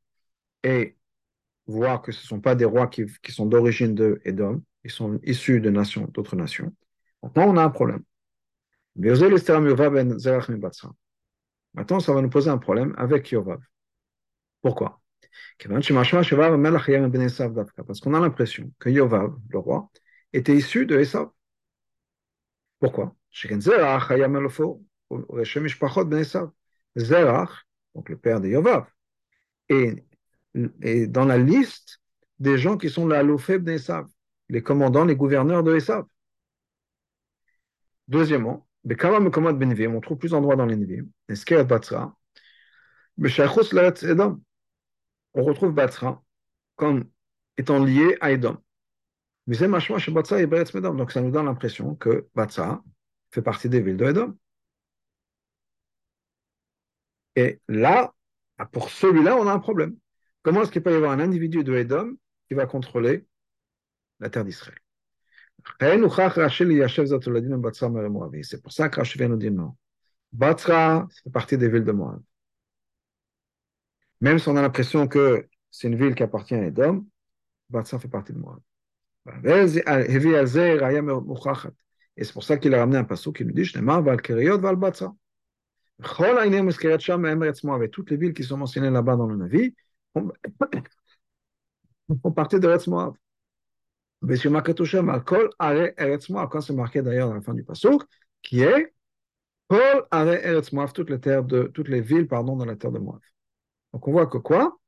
[0.62, 0.96] et
[1.66, 4.62] voir que ce ne sont pas des rois qui, qui sont d'origine de Edom.
[4.84, 6.74] Ils sont issus de nations, d'autres nations.
[7.22, 8.04] Maintenant, on a un problème.
[11.74, 13.60] Maintenant, ça va nous poser un problème avec Yovav.
[14.60, 15.00] Pourquoi?
[17.86, 19.90] Parce qu'on a l'impression que Yovav, le roi,
[20.32, 21.28] était issu de Esav.
[22.80, 23.14] Pourquoi?
[26.96, 28.86] Zerach, donc le père de Yovav,
[29.68, 30.04] est,
[31.06, 32.00] dans la liste
[32.38, 34.06] des gens qui sont la Lofeb d'Esav,
[34.48, 36.04] les commandants, les gouverneurs de Esav.
[38.08, 40.76] Deuxièmement, on trouve plus d'endroits dans les
[41.64, 42.16] Batsra,
[45.34, 46.22] on retrouve Batsra
[46.76, 47.04] comme
[47.56, 48.56] étant lié à Edom.
[49.46, 49.56] Donc
[51.12, 52.82] ça nous donne l'impression que Batsra
[53.30, 54.36] fait partie des villes de Edom.
[57.36, 58.14] Et là,
[58.72, 59.96] pour celui-là, on a un problème.
[60.42, 62.16] Comment est-ce qu'il peut y avoir un individu de Edom
[62.48, 63.27] qui va contrôler
[64.20, 64.78] la terre d'Israël
[68.42, 69.76] c'est pour ça que Rashi vient nous dire non.
[70.32, 72.22] Batra, fait partie des villes de Moab.
[74.20, 77.06] Même si on a l'impression que c'est une ville qui appartient à Edom,
[77.70, 78.60] Batra fait partie de Moab.
[82.16, 83.70] Et c'est pour ça qu'il a ramené un passage qui nous dit
[87.82, 89.74] et toutes les villes qui sont mentionnées là-bas dans le Navi
[90.14, 90.32] font
[92.34, 92.88] partie de Retz.
[94.20, 94.50] Quand c'est
[96.72, 98.02] marqué d'ailleurs à la fin du Passouk,
[98.42, 98.92] qui est
[99.68, 102.92] Kol Are Eretz Moab, toutes les, terres de, toutes les villes pardon, dans la terre
[102.92, 103.20] de Moab.
[103.92, 104.78] Donc on voit que quoi?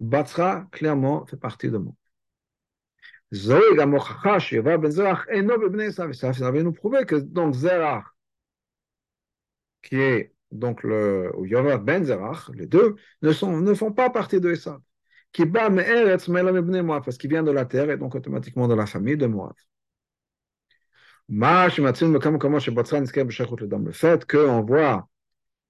[0.00, 1.94] Batsra, clairement, fait partie de Moab.
[3.32, 8.04] Zoé Gamochacha, Yeva Ben Zerach, Eno Bebne Ça va nous prouver que donc Zerach,
[9.82, 11.46] qui est donc le, ou
[11.78, 14.80] Ben Zerach, les deux, ne, sont, ne font pas partie de Esav
[15.32, 15.70] qui bat
[17.28, 19.54] vient de la terre et donc automatiquement de la famille de Moab.
[21.28, 21.36] Le
[23.92, 25.08] fait qu'on voit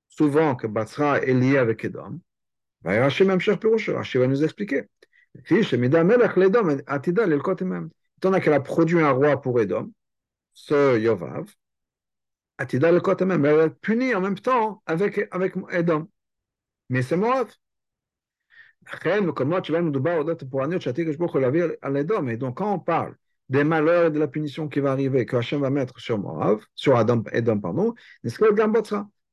[0.09, 2.20] souvent que Batsra est lié avec Edom,
[2.85, 4.85] Rashi va nous expliquer.
[8.18, 9.92] Étant qu'elle a produit un roi pour Edom,
[10.55, 11.44] ce Yovav,
[12.59, 16.09] Atida le elle est punie en même temps avec, avec Edom.
[16.90, 17.49] Mais c'est Moab.
[22.29, 23.16] Et donc, quand on parle
[23.48, 26.61] des malheurs et de la punition qui va arriver, que Hachem va mettre sur Moab,
[26.74, 27.94] sur Adam, Edom, pardon,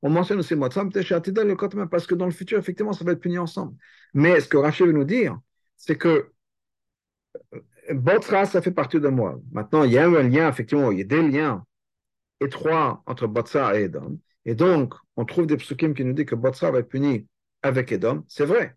[0.02, 3.76] on mentionne aussi Motsam, parce que dans le futur, effectivement, ça va être puni ensemble.
[4.14, 5.38] Mais ce que Rachel veut nous dire,
[5.76, 6.32] c'est que
[7.54, 7.60] euh,
[7.94, 9.42] Botra, ça fait partie de Moab.
[9.52, 11.64] Maintenant, il y a un lien, effectivement, il y a des liens
[12.40, 14.20] étroits entre Botra et Edom.
[14.46, 17.28] Et donc, on trouve des psukim qui nous disent que Botra va être puni
[17.62, 18.24] avec Edom.
[18.28, 18.77] C'est vrai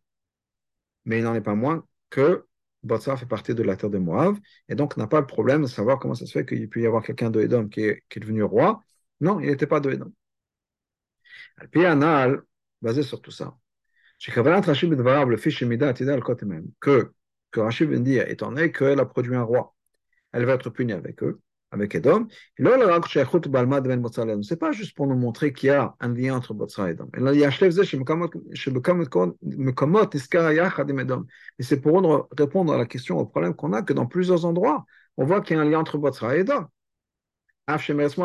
[1.04, 2.46] mais il n'en est pas moins que
[2.82, 5.66] Botsar fait partie de la terre de Moab, et donc n'a pas le problème de
[5.66, 8.82] savoir comment ça se fait qu'il puisse y avoir quelqu'un de qui est, devenu roi.
[9.20, 10.12] Non, il n'était pas de Edom.
[11.70, 12.42] Puis Anal,
[12.82, 13.56] basé sur tout ça,
[16.80, 17.12] que,
[17.50, 19.74] que Rachid vient dire, étant donné qu'elle a produit un roi,
[20.32, 22.26] elle va être punie avec eux avec Edom.
[24.42, 27.08] C'est pas juste pour nous montrer qu'il y a un lien entre Botsra et Edom.
[27.14, 27.20] Mais
[31.60, 34.84] c'est pour répondre à la question, au problème qu'on a, que dans plusieurs endroits,
[35.16, 36.66] on voit qu'il y a un lien entre Botsra et Edom.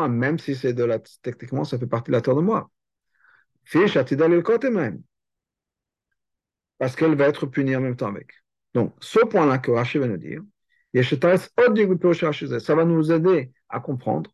[0.08, 2.70] Même si c'est de la, techniquement, ça fait partie de la terre de moi.
[6.78, 8.30] Parce qu'elle va être punie en même temps avec.
[8.74, 10.42] Donc, ce point-là que Rachid va nous dire,
[11.02, 14.30] ça va nous aider à comprendre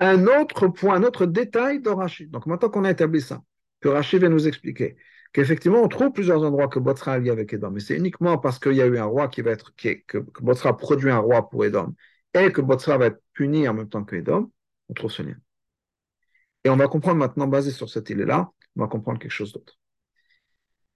[0.00, 2.30] un autre point, un autre détail de Rachid.
[2.30, 3.42] Donc maintenant qu'on a établi ça,
[3.80, 4.96] que Rachid va nous expliquer,
[5.32, 8.58] qu'effectivement on trouve plusieurs endroits que Botsra est lié avec Edom, mais c'est uniquement parce
[8.58, 11.48] qu'il y a eu un roi qui va être, que, que Botsra produit un roi
[11.48, 11.94] pour Edom,
[12.34, 14.50] et que Botsra va être puni en même temps que Edom,
[14.88, 15.36] on trouve ce lien.
[16.64, 19.78] Et on va comprendre maintenant, basé sur cette île-là, on va comprendre quelque chose d'autre.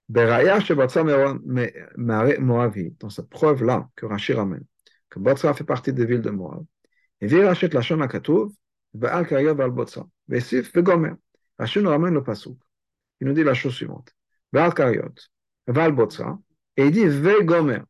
[0.09, 0.25] Dans
[3.09, 4.65] cette preuve-là que Rachid ramène,
[5.09, 6.65] que Botsra fait partie des villes de Moab,
[7.21, 8.51] et vient racheter la Shon Akatouv,
[8.93, 11.13] Baal Karya Baal Botsra, Vesif Vegomer.
[11.59, 12.57] Rachid nous ramène le pasouk.
[13.21, 14.11] Il nous dit la chose suivante.
[14.51, 15.13] Baal Karyot,
[15.67, 16.39] Baal Botsra,
[16.75, 17.81] et il dit Vegomer.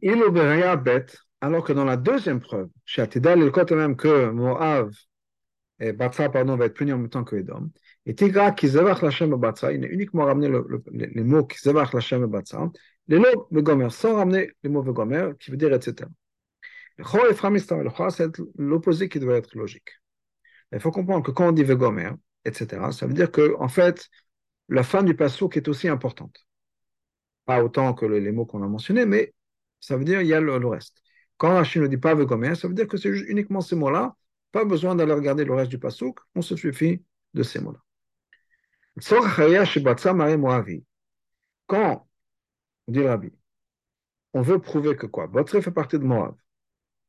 [0.00, 1.06] Il Beraya Bet,
[1.40, 4.92] alors que dans la deuxième preuve, chez Atidal, il côté même que Moab
[5.82, 7.70] et Batra, pardon, va être puni en même temps que Edom.
[8.06, 11.58] Et Tigra, qui zevach Lachem Batra, il a uniquement ramené le, le, les mots qui
[11.58, 12.70] zevach Lachem Batra,
[13.08, 14.84] les mots sans ramener les mots
[15.40, 16.08] qui veut dire etc.
[16.98, 19.90] Le Chor Framistar, le Chor, c'est l'opposé qui doit être logique.
[20.72, 22.10] Il faut comprendre que quand on dit Vegomer,
[22.44, 24.08] etc., ça veut dire que, en fait,
[24.68, 26.46] la fin du passouk est aussi importante.
[27.44, 29.34] pas autant que les mots qu'on a mentionnés, mais
[29.80, 31.02] ça veut dire il y a le, reste.
[31.38, 34.14] Quand Rachid ne dit pas Vegomer, ça veut dire que c'est uniquement ces mots-là,
[34.52, 37.02] pas besoin d'aller regarder le reste du pasouk, on se suffit
[37.34, 37.80] de ces mots-là.
[41.66, 42.06] Quand,
[42.88, 43.32] dit Rabbi,
[44.34, 45.26] on veut prouver que quoi?
[45.26, 46.34] Botre fait partie de Moab.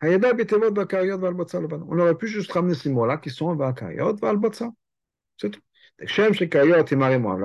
[0.01, 4.71] On aurait pu juste ramener ces mots-là qui sont Vakariot, Valbotsa.
[5.37, 5.61] C'est tout.
[6.05, 6.83] Shem et la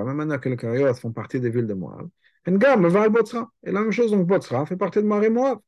[0.03, 2.09] même manière que les Kariot font partie des villes de Moab.
[2.47, 5.59] Et la même chose, donc Botsra fait partie de Marie Moab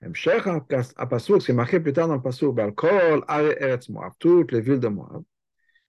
[0.00, 5.24] c'est marqué plus tard dans le Passour, Balkol, Eretz Moab, toutes les villes de Moab.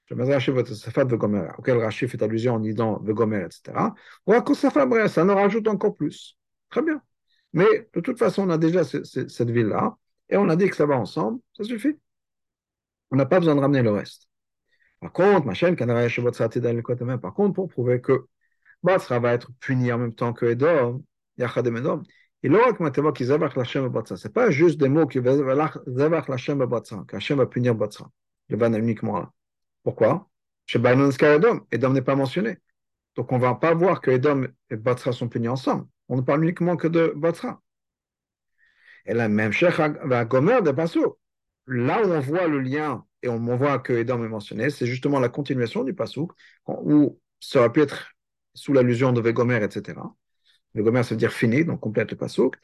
[0.06, 3.94] Je me Rashi Vatasafat de Gomer, auquel Rashi fait allusion en disant de Gomer, etc.
[4.26, 6.36] Ou à ça nous rajoute encore plus.
[6.72, 7.00] Très bien.
[7.54, 9.96] Mais de toute façon, on a déjà cette ville-là,
[10.30, 11.98] et on a dit que ça va ensemble, ça suffit.
[13.12, 14.28] On n'a pas besoin de ramener le reste.
[15.00, 18.26] Par contre, ma chaîne, par contre, pour prouver que
[18.84, 21.04] Batra va être puni en même temps que Edom,
[21.38, 22.04] Yachadem Edom,
[22.42, 22.72] et là,
[23.14, 26.58] qui Zavach Lachem Batsra, ce n'est pas juste des mots qui qu'Hachem
[27.38, 28.10] va punir Batsra,
[28.48, 29.32] le ban uniquement là.
[29.84, 30.30] Pourquoi?
[30.66, 32.58] Chez Bainon Edom, Edom n'est pas mentionné.
[33.16, 35.88] Donc on ne va pas voir que Edom et Batsra sont punis ensemble.
[36.08, 37.62] On ne parle uniquement que de Batsra.
[39.06, 41.18] Et la même Sheikh va Gomer de Passou.
[41.68, 45.20] Là où on voit le lien et on voit que Edom est mentionné, c'est justement
[45.20, 46.32] la continuation du Passouk,
[46.68, 48.12] où ça aurait pu être
[48.54, 50.00] sous l'allusion de Vegomer, etc.
[50.76, 52.56] Vegomer, ça veut dire fini, donc complète le Passouk.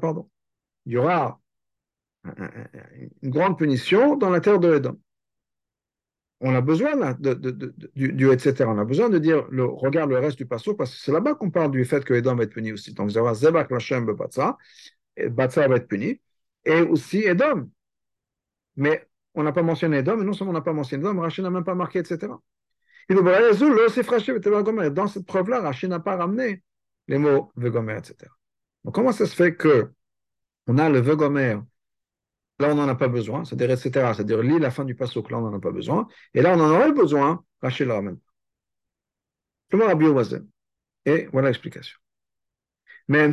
[0.00, 0.30] pardon.
[0.86, 1.40] Il y aura
[3.22, 4.98] une grande punition dans la terre de Edom.
[6.42, 7.34] On a besoin de,
[7.94, 8.64] du, etc.
[8.66, 11.34] On a besoin de dire, le, regarde le reste du Passouk, parce que c'est là-bas
[11.34, 12.94] qu'on parle du fait que Edom va être puni aussi.
[12.94, 14.56] Donc, Zebach Lachem Batsa,
[15.28, 16.20] Batsa va être puni,
[16.64, 17.68] et aussi Edom.
[18.76, 21.44] Mais on n'a pas mentionné Edom, et non seulement on n'a pas mentionné Edom, Rachid
[21.44, 22.32] n'a même pas marqué, etc.
[23.10, 26.62] Dans cette preuve-là, Rachid n'a pas ramené
[27.08, 28.30] les mots Vegomer, etc.
[28.84, 29.90] Donc comment ça se fait que
[30.68, 31.58] on a le Vegomer,
[32.60, 35.38] là on n'en a pas besoin, c'est-à-dire, etc., c'est-à-dire lit la fin du passo, là
[35.38, 38.18] on n'en a pas besoin, et là on en aurait besoin, Rachid le ramène.
[39.70, 40.16] Comment la bio
[41.04, 41.98] Et voilà l'explication.
[43.08, 43.28] Mais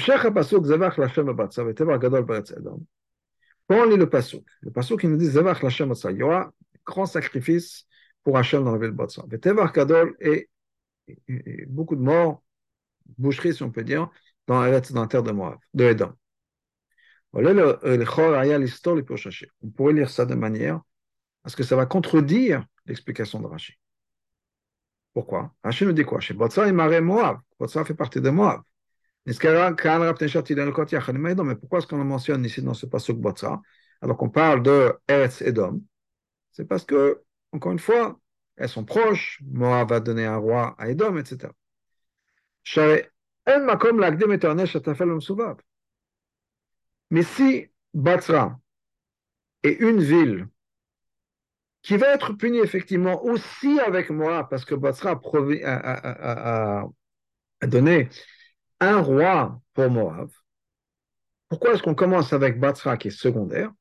[3.69, 6.51] quand on lit le Pasuk, le Pasuk qui nous dit il y aura
[6.83, 7.85] grand sacrifice
[8.27, 9.27] pour Hachem dans la ville de.
[9.29, 10.49] Vetevar Gadol et,
[11.69, 12.43] beaucoup de morts,
[13.17, 14.09] boucheries si on peut dire,
[14.47, 16.13] dans la, terre de Moab, de Edom.
[17.31, 17.39] On
[19.69, 20.81] pourrait lire ça de manière
[21.45, 23.75] à ce que ça va contredire l'explication de Rachid.
[25.13, 25.53] Pourquoi?
[25.63, 26.19] Rachid nous dit quoi?
[26.19, 27.37] Chez Batsa et Maré Moab.
[27.57, 28.59] Batsa fait partie de Moab.
[29.25, 29.35] Mais
[31.55, 33.61] pourquoi est-ce qu'on le mentionne ici dans ce passage Botsa
[34.01, 35.81] alors qu'on parle de Edom
[36.51, 37.23] C'est parce que,
[37.57, 38.19] encore une fois,
[38.55, 39.41] elles sont proches.
[39.45, 41.51] Moab va donner un roi à Edom, etc.
[47.09, 48.59] Mais si Batra
[49.63, 50.47] est une ville
[51.81, 55.19] qui va être punie effectivement aussi avec Moab, parce que Batra
[55.63, 56.85] a,
[57.65, 58.09] donné
[58.79, 60.29] un roi pour Moab,
[61.49, 63.71] pourquoi est-ce qu'on commence avec Batra qui est secondaire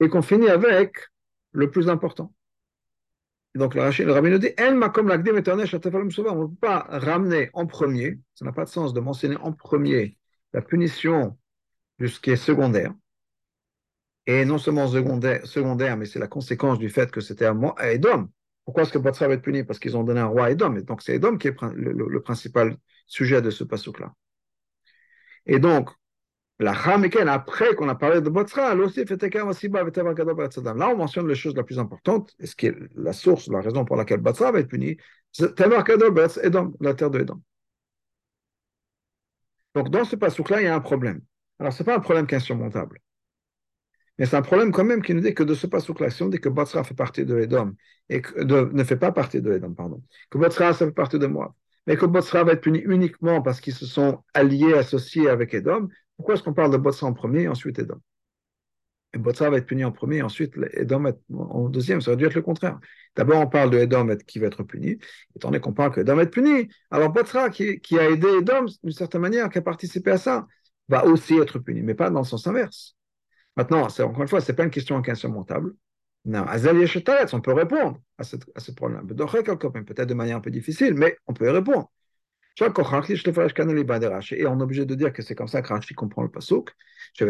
[0.00, 0.96] et qu'on finit avec
[1.50, 2.32] le plus important?
[3.58, 8.52] Donc le, le rabbin nous dit on ne peut pas ramener en premier, ça n'a
[8.52, 10.16] pas de sens de mentionner en premier
[10.52, 11.36] la punition
[11.98, 12.94] de ce qui est secondaire.
[14.26, 17.54] Et non seulement secondaire, secondaire mais c'est la conséquence du fait que c'était à,
[17.90, 18.28] Edom.
[18.64, 19.64] Pourquoi est-ce que Batra va être puni?
[19.64, 20.76] Parce qu'ils ont donné un roi à Edom.
[20.76, 24.14] Et donc c'est Edom qui est le, le, principal sujet de ce pasouk-là.
[25.46, 25.90] Et donc,
[26.66, 28.84] après qu'on a parlé de Botsra, là
[30.88, 33.96] on mentionne les choses la plus importante, ce qui est la source, la raison pour
[33.96, 34.96] laquelle Botsra va être puni,
[35.30, 35.98] c'est la terre
[37.10, 37.42] de Edom.
[39.74, 41.20] Donc, dans ce passouk-là, il y a un problème.
[41.60, 42.98] Alors, ce n'est pas un problème qui est insurmontable.
[44.18, 46.28] Mais c'est un problème quand même qui nous dit que de ce passouk-là, si on
[46.28, 47.76] dit que Botsra fait partie de Edom,
[48.08, 51.26] et que ne fait pas partie de Edom, pardon, que Botsra, ça fait partie de
[51.26, 51.54] moi,
[51.86, 55.88] mais que Botsra va être puni uniquement parce qu'ils se sont alliés, associés avec Edom,
[56.18, 58.00] pourquoi est-ce qu'on parle de Botsra en premier et ensuite Edom?
[59.14, 62.00] Et va être puni en premier et ensuite Edom en deuxième.
[62.00, 62.78] Ça aurait dû être le contraire.
[63.16, 64.98] D'abord, on parle de Edom qui va être puni,
[65.34, 66.68] étant donné qu'on parle que Edom va être puni.
[66.90, 70.46] Alors Botsra, qui, a aidé Edom d'une certaine manière, qui a participé à ça,
[70.88, 72.96] va aussi être puni, mais pas dans le sens inverse.
[73.56, 75.72] Maintenant, encore une fois, ce n'est pas une question insurmontable.
[76.24, 76.44] Non,
[77.32, 79.06] on peut répondre à, cette, à ce problème.
[79.06, 81.88] Peut-être de manière un peu difficile, mais on peut y répondre.
[82.60, 86.74] Et on est obligé de dire que c'est comme ça que Rashi comprend le pasuk.
[87.18, 87.24] Que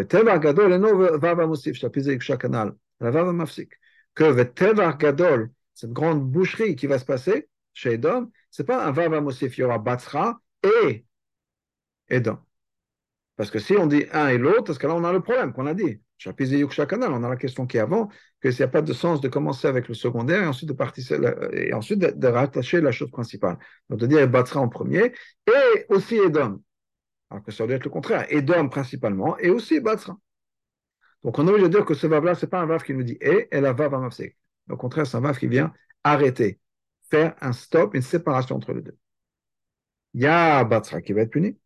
[5.75, 9.61] cette grande boucherie qui va se passer chez Edom, c'est pas un Vav Amosif, il
[9.61, 11.05] y aura Batsra et
[12.09, 12.39] Edom.
[13.37, 15.53] Parce que si on dit un et l'autre, parce que là, on a le problème
[15.53, 16.01] qu'on a dit.
[16.27, 18.09] On a la question qui est avant,
[18.41, 21.57] que s'il n'y a pas de sens de commencer avec le secondaire et ensuite de,
[21.57, 23.59] et ensuite de, rattacher la chose principale.
[23.89, 25.13] Donc de dire Batsra en premier
[25.47, 26.63] et aussi Edom.
[27.31, 28.27] Alors que ça doit être le contraire.
[28.31, 30.17] Edom principalement et aussi Batsra.
[31.25, 32.95] Donc on a obligé de dire que ce vav-là, ce n'est pas un vav qui
[32.95, 34.37] nous dit et, et la vav amafsek.
[34.71, 35.73] Au contraire, c'est un vav qui vient
[36.05, 36.61] arrêter,
[37.11, 38.97] faire un stop, une séparation entre les deux.
[40.15, 41.59] Il y a Batsra qui va être puni.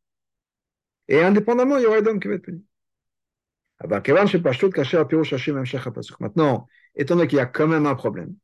[1.08, 2.64] Et indépendamment, il y aura Edom qui va être puni.
[6.20, 8.34] Maintenant, étant donné qu'il y a quand même un problème,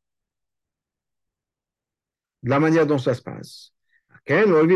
[2.43, 3.73] de la manière dont ça se passe,
[4.27, 4.67] c'est pour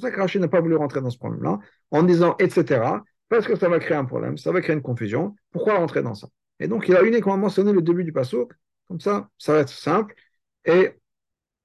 [0.00, 1.58] ça que Rachid n'a pas voulu rentrer dans ce problème-là,
[1.90, 5.34] en disant etc., parce que ça va créer un problème, ça va créer une confusion.
[5.50, 6.28] Pourquoi rentrer dans ça?
[6.60, 8.52] Et donc, il a uniquement mentionné le début du passouk,
[8.86, 10.14] comme ça, ça va être simple.
[10.66, 10.90] Et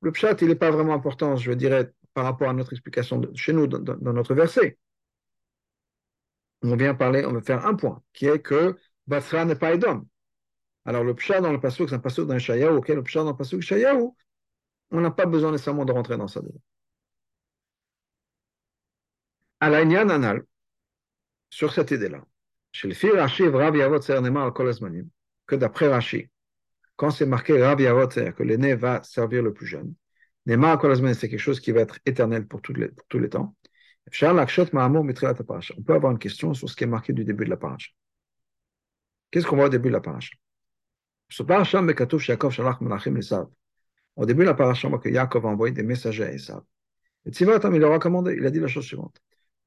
[0.01, 3.29] le pshat, il n'est pas vraiment important, je dirais, par rapport à notre explication de,
[3.35, 4.77] chez nous, dans, notre verset.
[6.63, 10.05] On vient parler, on va faire un point, qui est que Basra n'est pas Edom.
[10.85, 13.37] Alors, le pshat dans le passouk, c'est un le Shayahu, ok, le pshat dans le
[13.37, 14.09] passouk Shayahu,
[14.91, 16.41] on n'a pas besoin nécessairement de rentrer dans ça.
[19.59, 20.43] À la Anal,
[21.49, 22.23] sur cette idée-là.
[22.71, 23.51] Chez le fil Rashi, al
[25.47, 26.29] que d'après Rashi,
[26.95, 29.93] quand c'est marqué Rav Yavot que l'aîné va servir le plus jeune,
[30.45, 33.55] Nemar al c'est quelque chose qui va être éternel pour tous les temps.
[34.11, 37.89] On peut avoir une question sur ce qui est marqué du début de la paracha.
[39.31, 40.35] Qu'est-ce qu'on voit au début de la paracha
[44.15, 46.61] Au début de la paracha, on voit que Yaakov a envoyé des messagers à Esav.
[47.25, 49.21] Et Tzivatam, il leur a commandé, il a dit la chose suivante.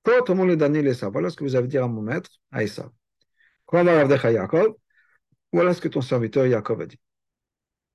[0.04, 2.88] Voilà ce que vous avez dit à mon maître, à Esav.
[5.52, 6.98] Voilà ce que ton serviteur Yaakov a dit.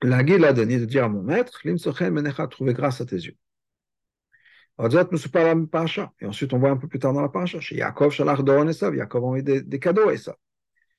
[0.04, 1.60] La a donné de dire à mon maître,
[2.50, 3.36] trouver grâce à tes yeux.
[4.78, 8.68] Et ensuite, on voit un peu plus tard dans la paracha, chez Yaakov, Shalach Doron
[8.68, 10.36] Esav, Yaakov a envoyé des, cadeaux à Esav.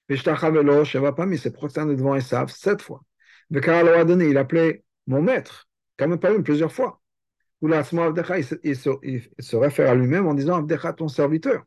[0.08, 3.02] Vishtachavelo, Sheva Pami, s'est prosterné devant Esav sept fois.
[3.50, 7.00] Vekara a donné, il appelait mon maître, quand même pas une, plusieurs fois
[7.60, 7.94] ou la se,
[8.64, 8.76] il
[9.38, 11.64] se réfère à lui-même en disant Abdecha, ton serviteur.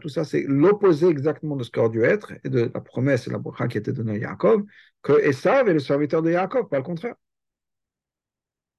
[0.00, 3.30] Tout ça, c'est l'opposé exactement de ce qu'aurait dû être et de la promesse et
[3.30, 4.62] la bracha qui était donnée à Yaakov,
[5.02, 7.14] que Esav est le serviteur de Yaakov, pas le contraire.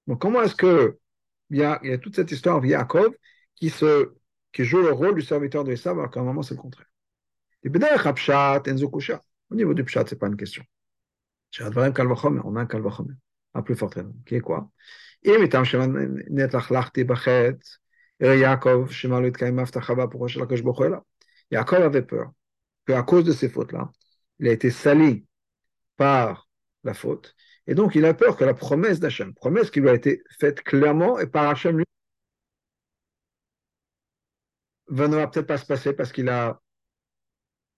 [0.08, 0.98] Donc, comment est-ce que
[1.50, 3.14] il y, a, toute cette histoire de Yaakov
[3.56, 6.88] qui, joue le rôle du serviteur de Esav alors qu'à un moment c'est le contraire?
[7.64, 10.64] Au niveau du Pshat, pas une question.
[11.60, 13.14] On a un Kalvachomer
[13.54, 13.78] à plus
[14.26, 14.70] qui est quoi?
[21.52, 22.32] Yaakov avait peur
[22.86, 23.92] qu'à cause de ces fautes-là,
[24.40, 25.26] il a été sali
[25.98, 26.48] par
[26.84, 27.36] la faute.
[27.68, 30.62] Et donc, il a peur que la promesse d'Hachem, promesse qui lui a été faite
[30.62, 31.86] clairement et par Hachem lui,
[34.90, 36.62] ne va peut-être pas se passer parce qu'il a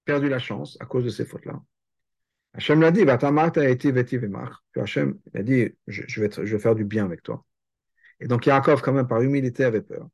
[0.04, 1.62] perdu la chance à cause de ces fautes-là.
[2.54, 7.24] Hachem l'a dit, que Hachem a dit, je, vais je vais faire du bien avec
[7.24, 7.46] toi.
[8.20, 10.10] Et donc Yaakov, quand même, par humilité, avait peur.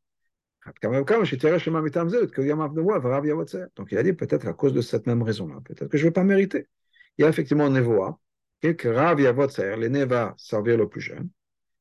[3.75, 6.09] Donc il a dit, peut-être à cause de cette même raison-là, peut-être que je ne
[6.09, 6.67] vais pas mériter.
[7.17, 7.75] Il y a effectivement un
[8.63, 11.29] névoa, que Rav Yavotzer, l'aîné va servir le plus jeune.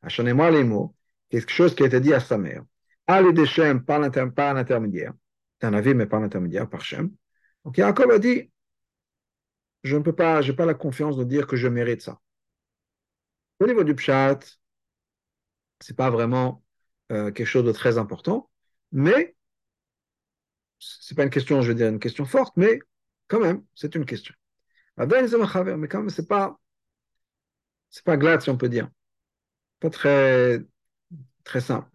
[0.02, 0.94] Hachem les mots,
[1.30, 2.64] quelque chose qui a été dit à sa mère.
[3.06, 5.12] Allez des Shem par l'intermédiaire.
[5.60, 7.10] C'est un avis, mais par l'intermédiaire, par Shem.
[7.64, 8.50] Donc Yaakov a dit,
[9.84, 12.20] je ne peux pas, j'ai pas la confiance de dire que je mérite ça.
[13.60, 14.40] Au niveau du pshat,
[15.80, 16.64] c'est pas vraiment
[17.12, 18.50] euh, quelque chose de très important,
[18.90, 19.36] mais
[20.78, 22.80] c'est pas une question, je veux dire, une question forte, mais
[23.28, 24.34] quand même, c'est une question.
[24.96, 25.06] Mais
[25.88, 26.58] quand même, c'est pas,
[27.92, 28.88] c'est pas glad, si on peut dire.
[29.78, 30.60] Pas très,
[31.44, 31.88] très simple.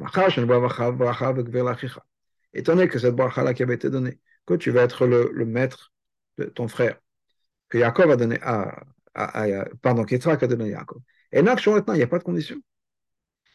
[2.54, 5.46] Étant donné que cette bracha-là qui avait été donnée, que tu vas être le, le
[5.46, 5.92] maître
[6.38, 6.98] de ton frère,
[7.68, 11.02] que Yaakov a donné à, à, à pardon, a donné à Yaakov.
[11.34, 12.58] Et là, il n'y a pas de condition.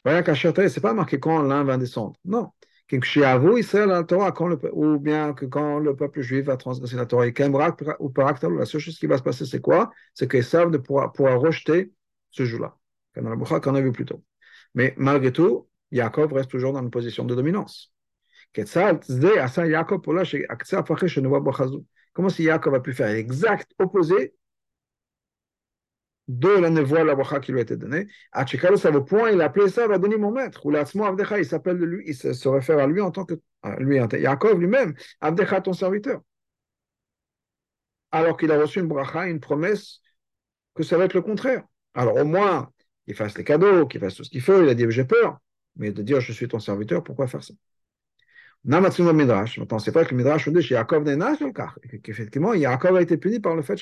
[0.05, 2.16] C'est pas marqué quand l'un va descendre.
[2.25, 2.51] Non.
[4.49, 7.27] le, ou bien que quand le peuple juif va transgresser la Torah,
[8.01, 8.12] ou
[8.59, 9.93] la seule chose qui va se passer, c'est quoi?
[10.12, 11.93] C'est qu'ils savent de pouvoir, pouvoir rejeter
[12.33, 12.76] ce jour-là.
[13.14, 14.24] Qu'on a vu plus tôt.
[14.74, 17.93] Mais malgré tout, Yaakov reste toujours dans une position de dominance.
[22.12, 24.35] Comment si Yaakov a pu faire l'exact opposé
[26.28, 29.30] de la nevoie, la bracha qui lui a été donnée À Chikalo, ça au point,
[29.30, 30.64] il a appelé ça, va donner mon maître.
[30.66, 33.35] Ou Avdecha, il s'appelle lui, il se, réfère à lui en tant que.
[33.78, 36.20] lui, Yaakov lui-même, Avdecha, ton serviteur.
[38.11, 40.01] Alors qu'il a reçu une bracha, une promesse,
[40.74, 41.64] que ça va être le contraire.
[41.95, 42.70] Alors au moins,
[43.05, 45.38] qu'il fasse les cadeaux, qu'il fasse tout ce qu'il faut, il a dit j'ai peur,
[45.76, 47.55] mais de dire je suis ton serviteur, pourquoi faire ça?
[48.64, 49.59] Namatsuma Midrash.
[49.59, 51.74] Maintenant, c'est pas que le Midrash nous dit Yaakov n'est le cas.
[52.03, 53.76] Qu'effectivement, Yaakov a été puni par le fait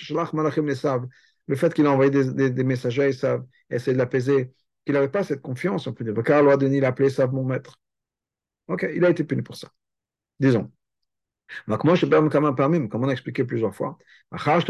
[1.46, 4.52] le fait qu'il a envoyé des, des, des messagers et savent, essayer de l'apaiser,
[4.84, 6.14] qu'il n'avait pas cette confiance, on peut dire.
[6.22, 7.78] Car loi Denis l'a appelé savent mon maître.
[8.68, 9.68] Ok, il a été puni pour ça.
[10.38, 10.70] Disons.
[11.66, 13.98] Donc, moi, je peux quand même parmi, comme on a expliqué plusieurs fois,
[14.32, 14.60] étant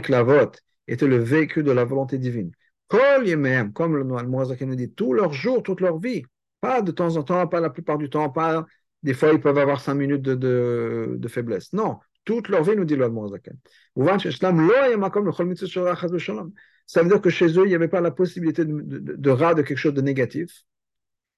[0.00, 2.52] que la vote était le véhicule de la volonté divine.
[2.88, 6.24] Comme le Moazaki nous dit, tous leurs jours, toute leur vie,
[6.60, 8.66] pas de temps en temps, pas la plupart du temps, pas
[9.02, 11.72] des fois ils peuvent avoir cinq minutes de, faiblesse.
[11.72, 13.56] Non, toute leur vie, nous dit le Moazaken.
[16.86, 19.62] Ça veut dire que chez eux, il n'y avait pas la possibilité de, de, de
[19.62, 20.64] quelque chose de négatif.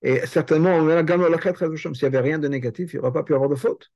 [0.03, 3.55] Et certainement, s'il n'y avait rien de négatif, il n'y aurait pas pu avoir de
[3.57, 3.91] faute.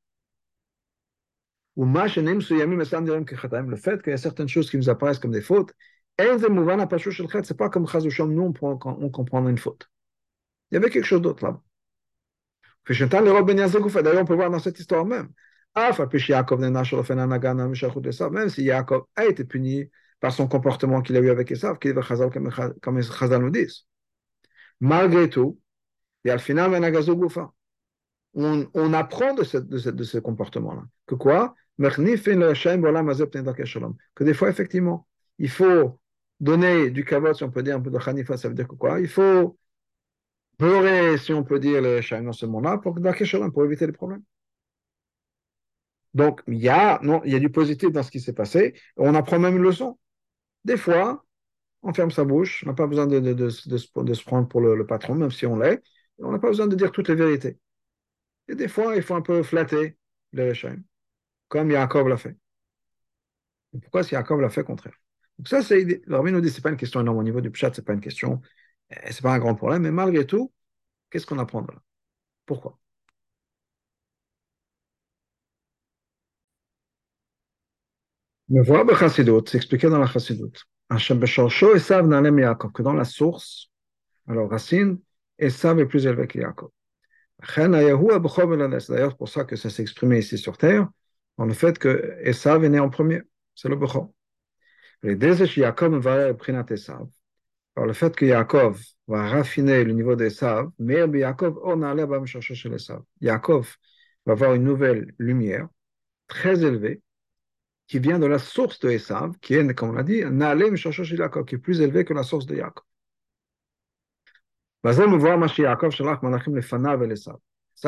[1.80, 5.72] Ou le fait qu'il y a certaines choses qui nous apparaissent comme des fautes,
[6.18, 7.86] c'est pas comme
[8.28, 9.90] nous on, comprend une faute.
[10.70, 11.62] Il y avait quelque chose d'autre là-bas.
[14.02, 15.30] D'ailleurs, on peut voir dans cette histoire même.
[15.74, 15.94] Même
[18.50, 23.04] si Yaakov a été puni par son comportement qu'il a eu avec Esav, comme les
[23.04, 23.86] Chazal nous disent.
[24.80, 25.58] Malgré tout,
[26.26, 26.72] et al final,
[28.34, 29.58] on, apprend de ce,
[30.04, 30.84] ce comportement-là.
[31.06, 31.54] Que quoi?
[34.14, 35.06] Que des fois, effectivement,
[35.38, 35.98] il faut
[36.38, 38.74] donner du kavod, si on peut dire un peu de khanifa, ça veut dire que
[38.74, 39.00] quoi?
[39.00, 39.58] Il faut
[40.58, 44.22] pleurer, si on peut dire, le Shem dans ce moment-là, pour, pour éviter les problèmes.
[46.14, 48.74] Donc, il y, a, du positif dans ce qui s'est passé.
[48.96, 49.98] On apprend même une leçon.
[50.64, 51.24] Des fois,
[51.82, 55.14] on ferme sa bouche, on n'a pas besoin de, se prendre pour le, le patron,
[55.14, 55.82] même si on l'est.
[56.18, 57.58] On n'a pas besoin de dire toutes les vérités.
[58.50, 59.96] Et des fois, il faut un peu flatter
[60.32, 60.82] le Rechaim,
[61.48, 62.36] comme Yaakov l'a fait.
[63.72, 64.94] Et pourquoi si Yaakov l'a fait contraire?
[65.38, 67.50] Donc ça, c'est, le Rabbi nous dit, c'est pas une question énorme au niveau du
[67.50, 68.40] pshat, c'est pas une question
[69.10, 70.52] c'est pas un grand problème, mais malgré tout,
[71.10, 71.78] qu'est-ce qu'on apprend de là?
[72.46, 72.78] Pourquoi?
[78.48, 80.52] Me voir Chassidut, c'est expliqué dans la Chassidut.
[80.90, 83.70] Que dans la source,
[84.26, 84.98] alors racine,
[85.38, 86.70] Esav est plus élevé que Yaakov.
[87.42, 90.88] C'est d'ailleurs pour ça que ça s'est exprimé ici sur terre,
[91.36, 93.22] en le fait que Esav est né en premier.
[93.54, 94.12] C'est le Bechor.
[97.76, 101.58] Alors, le fait que Yaakov va raffiner le niveau d'Esav, mais Yaakov.
[103.20, 103.76] Yaakov
[104.26, 105.68] va avoir une nouvelle lumière
[106.28, 107.02] très élevée
[107.86, 110.22] qui vient de la source de Esav, qui est, comme on l'a dit,
[111.46, 112.84] qui est plus élevée que la source de Yaakov.
[114.82, 114.94] Ça,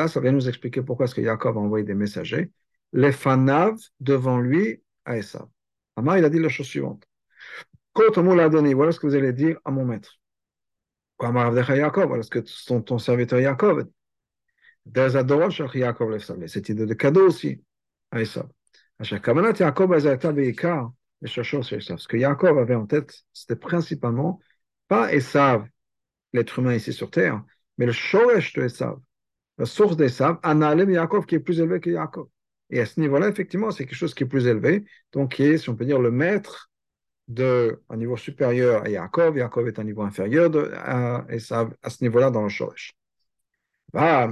[0.07, 2.51] ça vient nous expliquer pourquoi est-ce que Yaakov a envoyé des messagers.
[2.93, 5.47] Les fanav devant lui à Esav.
[5.95, 7.03] Amar, il a dit la chose suivante.
[7.95, 10.19] Voilà ce que vous allez dire à mon maître.
[11.19, 13.87] Voilà ce que ton, ton serviteur Yaakov.
[16.47, 17.63] Cette idée de cadeau aussi
[18.11, 18.47] à Esav.
[19.01, 19.15] Ce
[22.07, 24.39] que Yaakov avait en tête, c'était principalement
[24.87, 25.67] pas Esav,
[26.33, 27.43] l'être humain ici sur terre,
[27.77, 28.99] mais le shoresh de Esav,
[29.57, 32.27] la source d'Esav, Analem Yaakov, qui est plus élevé que Yaakov.
[32.69, 35.57] Et à ce niveau-là, effectivement, c'est quelque chose qui est plus élevé, donc qui est,
[35.57, 36.71] si on peut dire, le maître
[37.27, 41.89] de, un niveau supérieur à Yaakov, Yaakov est un niveau inférieur de, à, Esav, à
[41.89, 42.93] ce niveau-là dans le shoresh.
[43.93, 44.27] Mais,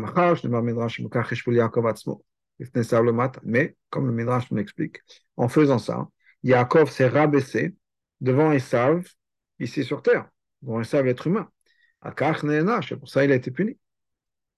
[3.90, 5.02] comme le Midrash nous l'explique,
[5.38, 6.08] en faisant ça,
[6.44, 7.76] Yaakov s'est rabaissé
[8.22, 9.08] devant Esav,
[9.60, 10.28] ici sur terre,
[10.64, 11.48] devant Esav, l'être humain.
[12.04, 13.78] C'est pour ça qu'il a été puni.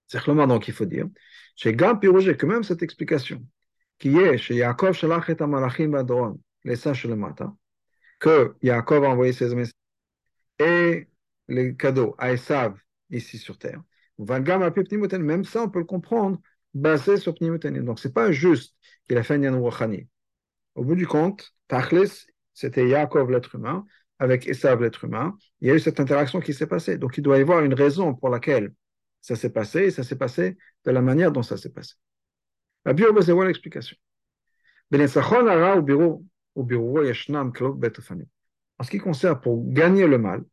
[0.08, 1.08] C'est donc il faut dire,
[1.56, 3.46] chez Gam Pirougé, que même cette explication,
[3.98, 7.58] qui est chez Yaakov Shalach et Amalachim Badoron, les sages le matin,
[8.20, 9.74] que Yaakov a envoyé ses messages
[10.60, 11.08] et
[11.48, 12.78] les cadeaux à Esav
[13.10, 13.82] ici sur terre.
[14.18, 16.39] Même ça, on peut le comprendre
[16.74, 17.84] basé sur Pnimutanim.
[17.84, 18.76] Donc, c'est pas juste
[19.08, 19.70] qu'il a fait un Yanou
[20.76, 23.86] Au bout du compte, Tachlis, c'était Yaakov l'être humain,
[24.24, 26.97] avec Esav l'être humain, il y a eu cette interaction qui s'est passée.
[26.97, 28.74] Donc il doit y avoir une raison pour laquelle
[29.19, 31.95] ça s'est passé, et ça s'est passé de la manière dont ça s'est passé.
[32.86, 33.97] La bio, c'est voilà l'explication?
[38.80, 40.43] En ce qui concerne pour gagner le mal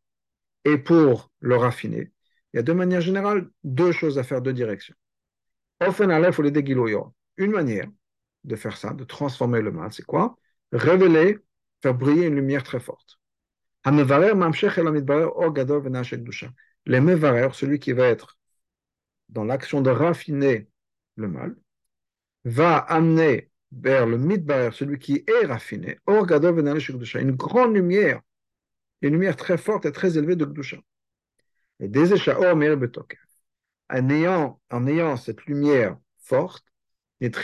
[0.65, 2.11] et pour le raffiner,
[2.53, 4.95] il y a de manière générale deux choses à faire, deux directions.
[7.37, 7.87] Une manière
[8.43, 10.35] de faire ça, de transformer le mal, c'est quoi?
[10.73, 11.39] Révéler,
[11.81, 13.20] faire briller une lumière très forte.
[13.85, 13.91] Le
[16.99, 18.37] mevarer, celui qui va être
[19.29, 20.67] dans l'action de raffiner
[21.15, 21.55] le mal,
[22.45, 28.21] va amener vers le midbarer, celui qui est raffiné, une grande lumière
[29.01, 30.77] une lumière très forte et très élevée de Gdusha.
[31.79, 32.13] Et des
[33.89, 36.65] en ayant cette lumière forte,
[37.19, 37.43] Qu'est-ce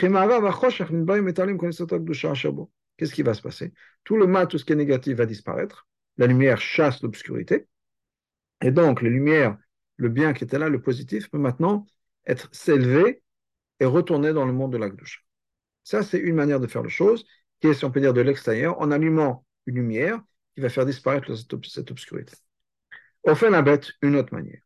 [3.14, 3.72] qui va se passer?
[4.04, 5.86] Tout le mal, tout ce qui est négatif va disparaître.
[6.18, 7.66] La lumière chasse l'obscurité.
[8.60, 9.56] Et donc, la lumière,
[9.96, 11.86] le bien qui était là, le positif, peut maintenant
[12.26, 13.22] être s'élever
[13.80, 15.20] et retourner dans le monde de la Gdusha.
[15.84, 17.24] Ça, c'est une manière de faire les choses,
[17.60, 20.20] qui est, si on peut dire, de l'extérieur, en allumant une lumière
[20.54, 22.34] qui va faire disparaître cette, obscurité.
[23.24, 24.60] On fait la bête une autre manière.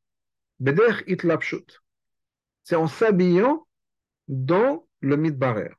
[0.59, 1.83] Beder itlapshut.
[2.65, 3.67] C'est en s'habillant
[4.29, 5.71] dans le mitbarer.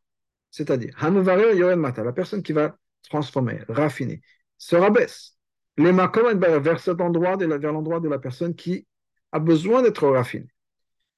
[0.52, 2.78] C'est-à-dire, Hanuvarer Yoren Mata, la personne qui va
[3.10, 4.22] transformer, raffiner,
[4.58, 5.38] se rabaisse.
[5.78, 8.86] Les makom vers cet endroit, vers l'endroit de la personne qui
[9.32, 10.54] a besoin d'être raffinée.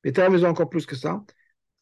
[0.04, 1.24] Et tu as besoin encore plus que ça.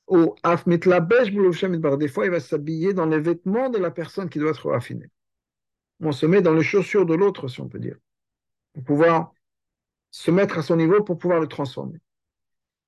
[0.07, 4.69] Ou des fois, il va s'habiller dans les vêtements de la personne qui doit être
[4.69, 5.09] raffinée.
[5.99, 7.97] On se met dans les chaussures de l'autre, si on peut dire,
[8.74, 9.34] pour pouvoir
[10.11, 11.99] se mettre à son niveau pour pouvoir le transformer.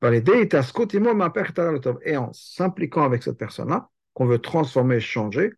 [0.03, 5.53] Et en s'impliquant avec cette personne-là, qu'on veut transformer, changer,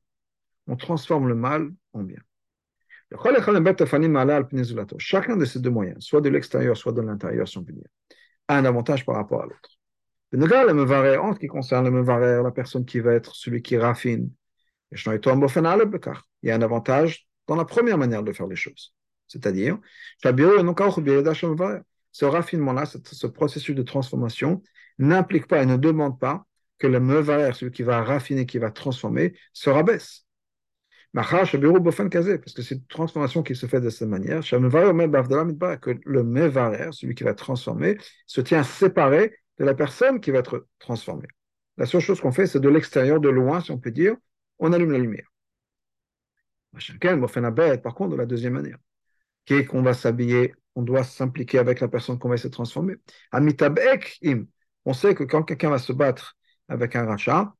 [0.68, 2.22] on transforme le mal en bien.
[4.98, 7.84] Chacun de ces deux moyens, soit de l'extérieur, soit de l'intérieur, dire,
[8.48, 9.78] a un avantage par rapport à l'autre.
[10.34, 14.30] En ce qui concerne le mevarer, la personne qui va être celui qui raffine,
[14.92, 14.98] il
[16.44, 18.94] y a un avantage dans la première manière de faire les choses.
[19.28, 19.78] C'est-à-dire,
[20.24, 24.64] ce raffinement-là, ce, processus de transformation,
[24.98, 26.46] n'implique pas et ne demande pas
[26.78, 30.27] que le mevarer, celui qui va raffiner, qui va transformer, se rabaisse.
[31.14, 34.42] Parce que c'est une transformation qui se fait de cette manière.
[34.42, 40.40] Que le mevarer, celui qui va transformer, se tient séparé de la personne qui va
[40.40, 41.28] être transformée.
[41.78, 44.16] La seule chose qu'on fait, c'est de l'extérieur, de loin, si on peut dire,
[44.60, 45.28] on allume la lumière.
[47.82, 48.78] Par contre, de la deuxième manière,
[49.46, 52.98] qui est qu'on va s'habiller on doit s'impliquer avec la personne qu'on va se transformer.
[54.86, 56.38] on sait que quand quelqu'un va se battre
[56.70, 57.56] avec un rachat,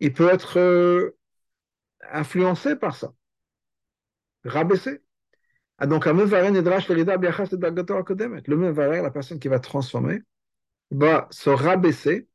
[0.00, 1.16] il peut être euh,
[2.12, 3.12] influencé par ça,
[4.44, 5.02] rabaissé.
[5.78, 6.12] Ah, donc, le
[8.56, 10.20] mevarer, la personne qui va transformer,
[10.90, 12.28] va se rabaisser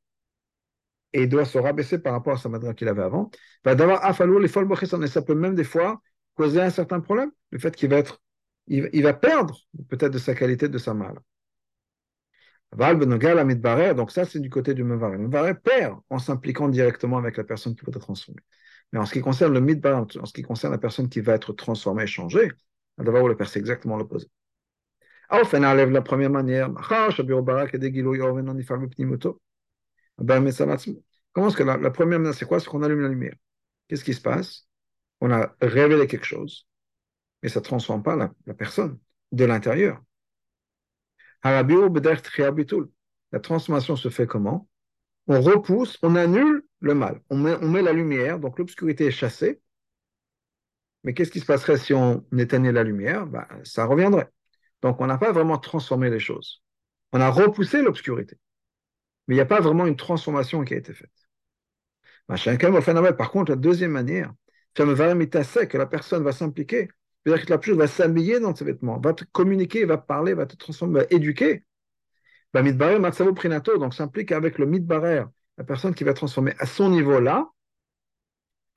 [1.13, 3.29] et doit se rabaisser par rapport à sa madra qu'il avait avant.
[3.63, 4.03] Va d'avoir
[4.39, 4.47] les
[5.03, 6.01] et ça peut même des fois
[6.35, 8.19] causer un certain problème, le fait qu'il va être
[8.67, 9.59] il, va perdre
[9.89, 11.19] peut-être de sa qualité, de sa mal.
[13.93, 15.17] Donc ça, c'est du côté du Mevaré.
[15.17, 18.41] Le Mevaré perd en s'impliquant directement avec la personne qui va être transformée.
[18.91, 21.33] Mais en ce qui concerne le Midbar, en ce qui concerne la personne qui va
[21.33, 22.51] être transformée, changée,
[22.97, 24.27] on le perd, c'est exactement l'opposé.
[25.29, 26.69] La première manière,
[31.33, 32.59] comment est-ce que la première manière, c'est quoi?
[32.59, 33.35] C'est qu'on allume la lumière.
[33.87, 34.67] Qu'est-ce qui se passe?
[35.19, 36.67] On a révélé quelque chose
[37.45, 38.97] mais ça ne transforme pas la, personne
[39.31, 40.01] de l'intérieur.
[41.43, 44.67] La transformation se fait comment?
[45.27, 49.61] On repousse, on annule le mal, on met, la lumière, donc l'obscurité est chassée.
[51.03, 53.27] Mais qu'est-ce qui se passerait si on éteignait la lumière?
[53.27, 54.29] Ben, Ça reviendrait.
[54.81, 56.63] Donc on n'a pas vraiment transformé les choses.
[57.11, 58.37] On a repoussé l'obscurité.
[59.27, 61.11] Mais il n'y a pas vraiment une transformation qui a été faite.
[62.27, 62.37] Ben,
[63.13, 64.33] par contre, la deuxième manière,
[64.73, 66.89] que la personne va s'impliquer
[67.25, 70.45] c'est-à-dire que la chose va s'habiller dans ses vêtements, va te communiquer, va parler, va
[70.45, 71.63] te transformer, va éduquer.
[72.53, 72.61] Bah,
[73.77, 75.23] donc s'implique avec le midbarer,
[75.57, 77.49] la personne qui va transformer à son niveau-là.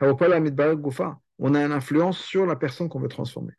[0.01, 3.53] On a une influence sur la personne qu'on veut transformer.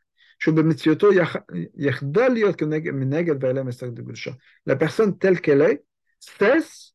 [4.65, 5.83] La personne telle qu'elle est
[6.19, 6.93] cesse,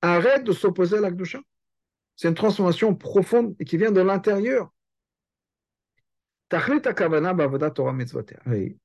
[0.00, 1.10] arrête de s'opposer à la
[2.16, 4.72] C'est une transformation profonde et qui vient de l'intérieur.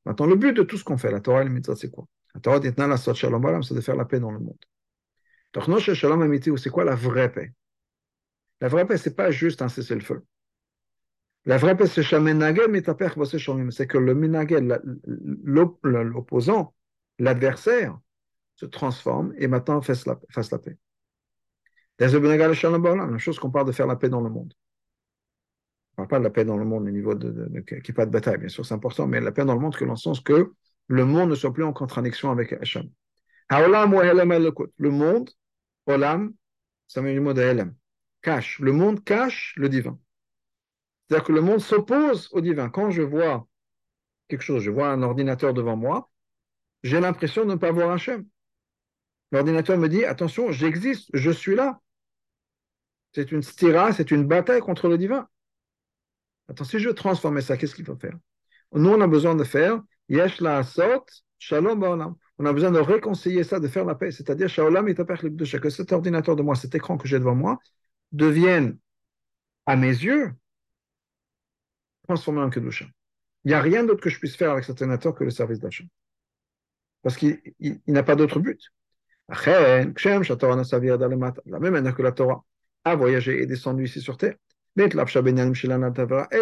[0.05, 2.05] Maintenant, le but de tout ce qu'on fait, la Torah et le mitzvot, c'est quoi?
[2.33, 4.57] La Torah dit c'est de faire la paix dans le monde.
[6.57, 7.53] C'est quoi la vraie paix?
[8.61, 10.23] La vraie paix, c'est pas juste un cessez-le-feu.
[11.45, 14.81] La vraie paix, c'est c'est que le minagel,
[15.43, 16.73] l'opposant,
[17.19, 17.97] l'adversaire,
[18.55, 20.77] se transforme et maintenant fasse la, paix.
[21.99, 24.53] La même chose qu'on parle de faire la paix dans le monde
[25.97, 28.05] parle pas de la paix dans le monde au niveau de, de, n'y ait pas
[28.05, 29.97] de bataille, bien sûr, c'est important, mais la paix dans le monde que dans le
[29.97, 30.53] sens que
[30.87, 32.89] le monde ne soit plus en contradiction avec Hachem.
[33.49, 35.29] Le monde,
[35.87, 36.33] Olam,
[36.87, 37.65] ça met le mot de
[38.21, 38.59] cache.
[38.59, 39.99] Le monde cache le divin.
[41.07, 42.69] C'est-à-dire que le monde s'oppose au divin.
[42.69, 43.47] Quand je vois
[44.27, 46.11] quelque chose, je vois un ordinateur devant moi,
[46.83, 48.25] j'ai l'impression de ne pas voir Hachem.
[49.31, 51.81] L'ordinateur me dit, attention, j'existe, je suis là.
[53.13, 55.27] C'est une stira, c'est une bataille contre le divin.
[56.49, 58.17] Attends, si je veux transformer ça, qu'est-ce qu'il faut faire?
[58.73, 61.05] Nous, on a besoin de faire yesh la asot,
[61.39, 62.15] shalom ba'olam.
[62.39, 64.11] On a besoin de réconcilier ça, de faire la paix.
[64.11, 67.59] C'est-à-dire, que cet ordinateur de moi, cet écran que j'ai devant moi,
[68.11, 68.77] devienne,
[69.65, 70.31] à mes yeux,
[72.07, 72.85] transformé en kedusha.
[73.43, 75.59] Il n'y a rien d'autre que je puisse faire avec cet ordinateur que le service
[75.59, 75.83] d'achat.
[77.01, 77.41] Parce qu'il
[77.87, 78.61] n'a pas d'autre but.
[79.29, 79.35] La
[81.59, 82.43] même manière que la Torah
[82.83, 84.35] a voyagé et descendu ici sur terre.
[84.79, 84.89] Et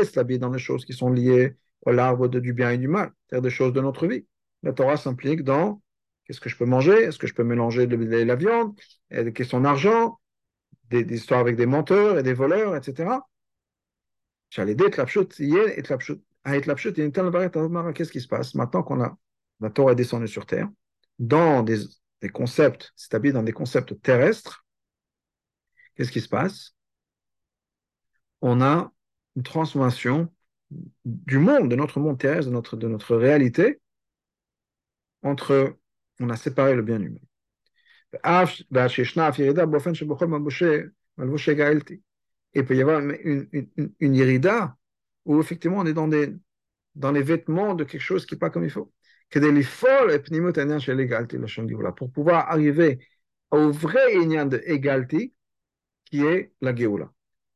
[0.06, 3.44] s'habiller dans les choses qui sont liées à l'arbre du bien et du mal, c'est-à-dire
[3.44, 4.26] des choses de notre vie?
[4.62, 5.82] La Torah s'implique dans
[6.26, 8.78] qu'est-ce que je peux manger, est-ce que je peux mélanger de la viande,
[9.12, 10.20] des questions d'argent,
[10.90, 13.20] des, des, histoires avec des menteurs et des voleurs, etc.
[17.94, 18.56] Qu'est-ce qui se passe?
[18.56, 19.18] Maintenant qu'on a
[19.62, 20.70] la Torah est descendue sur terre
[21.20, 21.80] dans des,
[22.22, 24.66] des concepts, c'est-à-dire dans des concepts terrestres,
[25.96, 26.76] qu'est-ce qui se passe?
[28.42, 28.92] On a
[29.36, 30.32] une transformation
[31.06, 33.80] du monde, de notre monde terrestre, de notre, de notre réalité,
[35.24, 35.78] entre,
[36.20, 37.20] on a séparé le bien mal.
[42.54, 44.78] Et il peut y avoir une, irida
[45.26, 46.08] où effectivement on est dans,
[47.12, 48.92] les vêtements de quelque chose qui n'est pas comme il faut
[51.96, 53.00] pour pouvoir arriver
[53.52, 54.62] au vrai Inyan de
[56.06, 57.12] qui est la Géoula.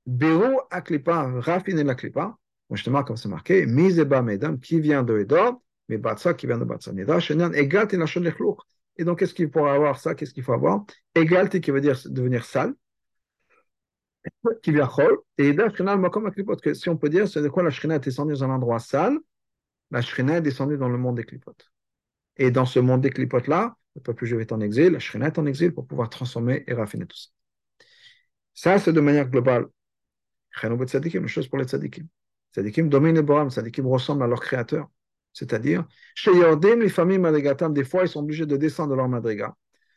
[0.06, 2.38] Béro Aklipa, raffiner la Klipa,
[2.72, 6.64] justement comme c'est marqué, Miseba Medam, qui vient de Edom, mais Batsa qui vient de
[6.64, 6.92] Batsa.
[8.98, 10.16] Et donc, qu'est-ce qu'il faut avoir ça?
[10.16, 10.86] Qu'est-ce qu'il faut avoir?
[11.16, 12.74] Égalité qui veut dire devenir sale,
[14.62, 18.00] qui vient chol, et que si on peut dire, c'est de quoi la Shrina est
[18.00, 19.18] descendue dans un endroit sale,
[19.92, 21.72] la Shrina est descendue dans le monde des clipotes.
[22.38, 25.40] Et dans ce monde des clipotes-là, le peuple juif est en exil, la Shrina est
[25.40, 27.30] en exil pour pouvoir transformer et raffiner tout ça.
[28.54, 29.68] Ça, c'est de manière globale.
[30.64, 32.08] Une chose pour les tzadikim.
[32.54, 34.90] Tzadikim dominent le Boram, tzadikim ressemblent à leur créateur.
[35.34, 39.08] C'est-à-dire, chez Yordim, les familles madrigatam, des fois, ils sont obligés de descendre de leur
[39.08, 39.56] madriga.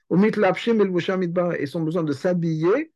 [0.09, 2.93] Au et ils ont besoin de s'habiller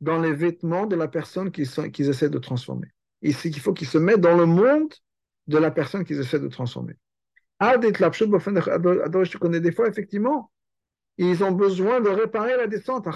[0.00, 1.68] dans les vêtements de la personne qu'ils
[2.08, 2.88] essaient de transformer.
[3.22, 4.92] Ici, il faut qu'ils se mettent dans le monde
[5.46, 6.94] de la personne qu'ils essaient de transformer.
[7.60, 10.50] Je connais des fois, effectivement,
[11.16, 13.06] ils ont besoin de réparer la descente.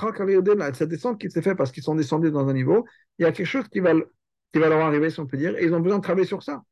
[0.74, 2.86] Cette descente qui s'est faite parce qu'ils sont descendus dans un niveau,
[3.18, 3.94] il y a quelque chose qui va,
[4.52, 6.42] qui va leur arriver, si on peut dire, et ils ont besoin de travailler sur
[6.42, 6.62] ça.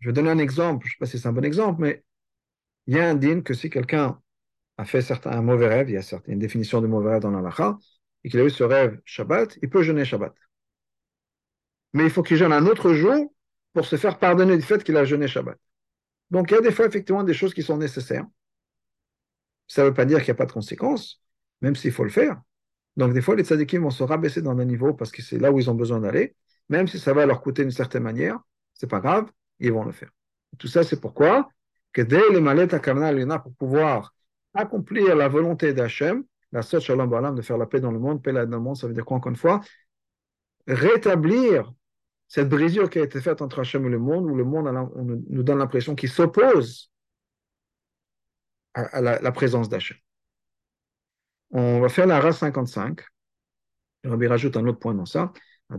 [0.00, 2.04] Je vais donner un exemple, je ne sais pas si c'est un bon exemple, mais
[2.86, 4.20] il y a un din que si quelqu'un
[4.78, 7.78] a fait un mauvais rêve, il y a une définition de mauvais rêve dans l'alaha,
[8.24, 10.34] et qu'il a eu ce rêve Shabbat, il peut jeûner Shabbat
[11.96, 13.32] mais il faut qu'il jeûne un autre jour
[13.72, 15.58] pour se faire pardonner du fait qu'il a jeûné Shabbat.
[16.30, 18.26] Donc il y a des fois effectivement des choses qui sont nécessaires.
[19.66, 21.22] Ça ne veut pas dire qu'il n'y a pas de conséquences,
[21.62, 22.40] même s'il faut le faire.
[22.98, 25.50] Donc des fois les tzadikim vont se rabaisser dans un niveau parce que c'est là
[25.50, 26.36] où ils ont besoin d'aller,
[26.68, 28.38] même si ça va leur coûter d'une certaine manière,
[28.74, 30.10] c'est pas grave, ils vont le faire.
[30.58, 31.48] Tout ça c'est pourquoi
[31.92, 34.14] que dès les malettes à pour pouvoir
[34.54, 38.32] accomplir la volonté d'Hachem, la Sot Shalom de faire la paix dans le monde, paix
[38.32, 39.60] dans le monde, ça veut dire quoi encore une fois?
[40.66, 41.72] Rétablir
[42.28, 44.68] cette brisure qui a été faite entre Hachem et le monde, où le monde
[45.28, 46.90] nous donne l'impression qu'il s'oppose
[48.74, 49.96] à, la, présence d'Hachem.
[51.50, 53.00] On va faire la race 55.
[54.04, 55.32] Rabbi rajoute un autre point dans ça.
[55.70, 55.78] La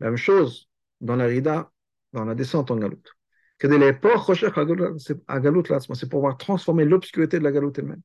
[0.00, 1.70] même chose dans la rida,
[2.13, 3.03] dans la descente en galout.
[3.57, 3.67] Que
[5.03, 8.01] c'est pour pouvoir transformer l'obscurité de la galoute elle-même.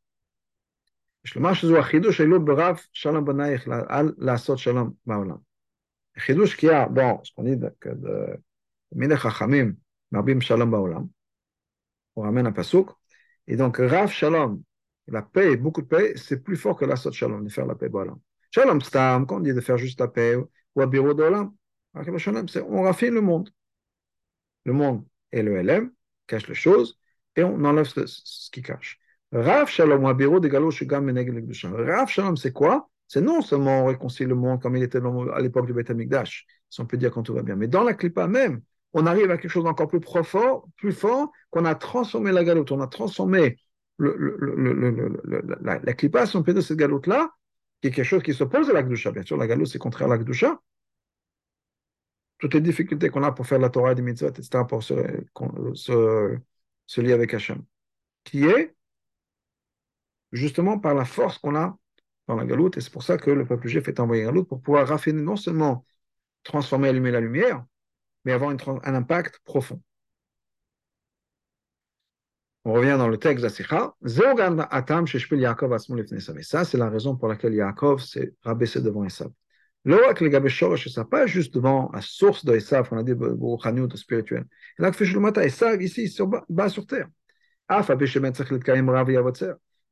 [6.18, 8.36] חידוש qu'il y a, bon, ce qu'on dit que de
[8.94, 9.74] Milech Chachamim,
[10.11, 11.09] Marbim Shalom Baolam,
[12.16, 12.90] on ramène un pasouk,
[13.46, 14.62] et donc Rav Shalom,
[15.06, 17.74] la paix, beaucoup de paix, c'est plus fort que la Sot Shalom, de faire la
[17.74, 18.18] paix Baolam.
[18.50, 20.36] Shalom Stam, quand on dit de faire juste la paix,
[20.74, 21.52] ou à Biro d'Olam,
[21.94, 23.50] on raffine le monde.
[24.66, 25.91] Le monde et le LM
[26.28, 26.99] cache les choses,
[27.36, 28.99] et on enlève ce, qui cache.
[29.32, 32.89] Rav Shalom, ou à Biro de Galo Shugam Rav Shalom, c'est quoi?
[33.07, 36.45] C'est non seulement on réconcilie le monde comme il était à l'époque du Beth Amikdash,
[36.70, 38.61] si on peut dire quand tout va bien, mais dans la clipa même,
[38.93, 42.72] on arrive à quelque chose d'encore plus profond, plus fort, qu'on a transformé la galoute,
[42.72, 43.57] on a transformé
[43.99, 47.32] la, la clipa, si on peut dire cette galoute-là,
[47.82, 49.11] qui est quelque chose qui s'oppose à la Gdusha.
[49.11, 50.59] Bien sûr, la galoute, c'est contraire à la Gdusha.
[52.43, 54.93] Toutes les difficultés qu'on a pour faire la Torah et les mitzvot, etc., pour se,
[55.75, 56.37] se,
[56.85, 57.63] se lier avec Hachem,
[58.25, 58.75] qui est
[60.33, 61.77] justement par la force qu'on a
[62.27, 64.49] dans la galoute, et c'est pour ça que le peuple juif est envoyé en galoute
[64.49, 65.85] pour pouvoir raffiner non seulement
[66.43, 67.63] transformer, allumer la lumière,
[68.25, 69.81] mais avoir un impact profond.
[72.65, 73.95] On revient dans le texte d'Asicha.
[76.41, 79.31] Ça, c'est la raison pour laquelle Yaakov s'est rabaissé devant Esav
[79.86, 84.45] pas juste devant la source de Esav, on a dit de spirituel.
[84.77, 84.91] Là,
[85.43, 86.17] Esav, ici,
[86.49, 87.07] bas sur terre.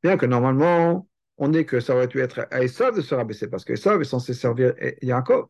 [0.02, 3.48] Bien que normalement, on dit que ça aurait dû être à Esav de se rabaisser,
[3.48, 5.46] parce que Esav est censé servir Yaakov.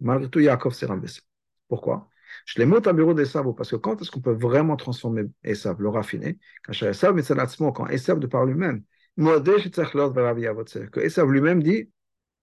[0.00, 1.20] Malgré tout, Yaakov s'est rabaissé.
[1.68, 2.08] Pourquoi?
[2.46, 5.80] Je les mets au bureau d'Esav, parce que quand est-ce qu'on peut vraiment transformer Esav,
[5.80, 6.38] le raffiner?
[6.64, 8.82] Quand Esav, mais c'est quand Esav de par lui-même,
[9.16, 11.90] que Esav lui-même dit,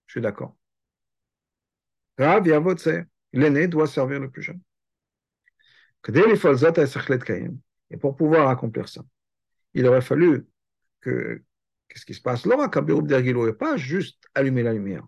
[0.06, 0.56] je suis d'accord.
[2.18, 2.90] Rav Yavotse,
[3.34, 4.62] l'aîné doit servir le plus jeune.
[7.90, 9.02] Et pour pouvoir accomplir ça,
[9.74, 10.48] il aurait fallu
[11.02, 11.44] que,
[11.88, 12.46] qu'est-ce qui se passe?
[12.46, 15.06] Laura Kabirub Dergilo, et pas juste allumer la lumière.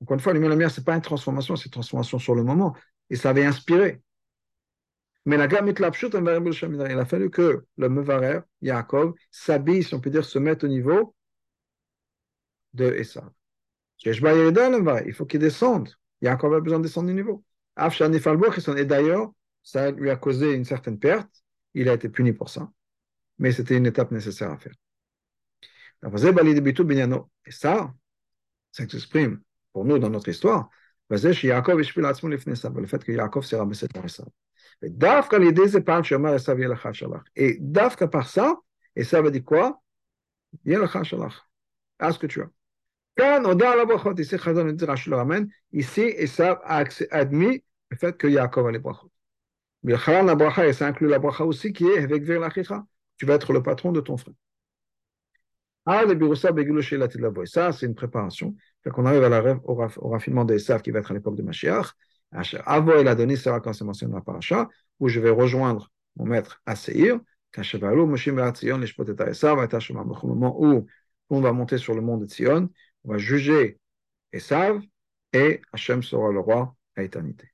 [0.00, 2.34] Encore une fois, allumer la lumière, ce n'est pas une transformation, c'est une transformation sur
[2.34, 2.76] le moment.
[3.10, 4.02] Et ça avait inspiré.
[5.26, 10.24] Mais la gamme il a fallu que le Mevarer, Yaakov, s'habille, si on peut dire,
[10.24, 11.14] se mette au niveau
[12.74, 13.30] de Esav.
[14.04, 15.88] Il faut qu'il descende.
[16.24, 17.44] Yaakov a besoin de descendre du niveau.
[17.76, 21.30] Et d'ailleurs, ça lui a causé une certaine perte.
[21.74, 22.70] Il a été puni pour ça.
[23.38, 24.74] Mais c'était une étape nécessaire à faire.
[27.46, 27.94] Et ça,
[28.70, 29.40] ça s'exprime
[29.72, 30.70] pour nous dans notre histoire.
[31.10, 34.28] Le fait que Yaakov s'est rabaissé par Esav.
[34.82, 34.90] Et
[37.60, 38.56] Dafka Shalach.
[38.96, 39.82] Et ça, a dit quoi?
[40.64, 41.34] Yelacha Shalach.
[41.98, 42.48] À ce que tu as.
[43.18, 49.10] Ici, Chazon le ramène, ici, Esav a admis le fait que Yaakov a les brachot.
[49.82, 52.84] Mais la bracha, et ça inclut la bracha aussi qui est avec l'achicha.
[53.18, 54.34] Tu vas être le patron de ton frère.
[55.86, 57.08] Ah, le beguloché la.
[57.44, 58.56] Ça, c'est une préparation.
[58.82, 61.36] Fait qu'on arrive à la au, au raffinement des Esav qui va être à l'époque
[61.36, 61.92] de Mashiach.
[62.64, 65.92] Avo il a donné, c'est quand c'est mentionné dans la paracha, où je vais rejoindre
[66.16, 67.20] mon maître à Seir.
[67.56, 68.06] Au
[70.26, 70.86] moment où
[71.30, 72.68] on va monter sur le mont de Tzion,
[73.04, 73.78] on va juger
[74.32, 74.82] Esav
[75.32, 77.53] et Hachem sera le roi à éternité.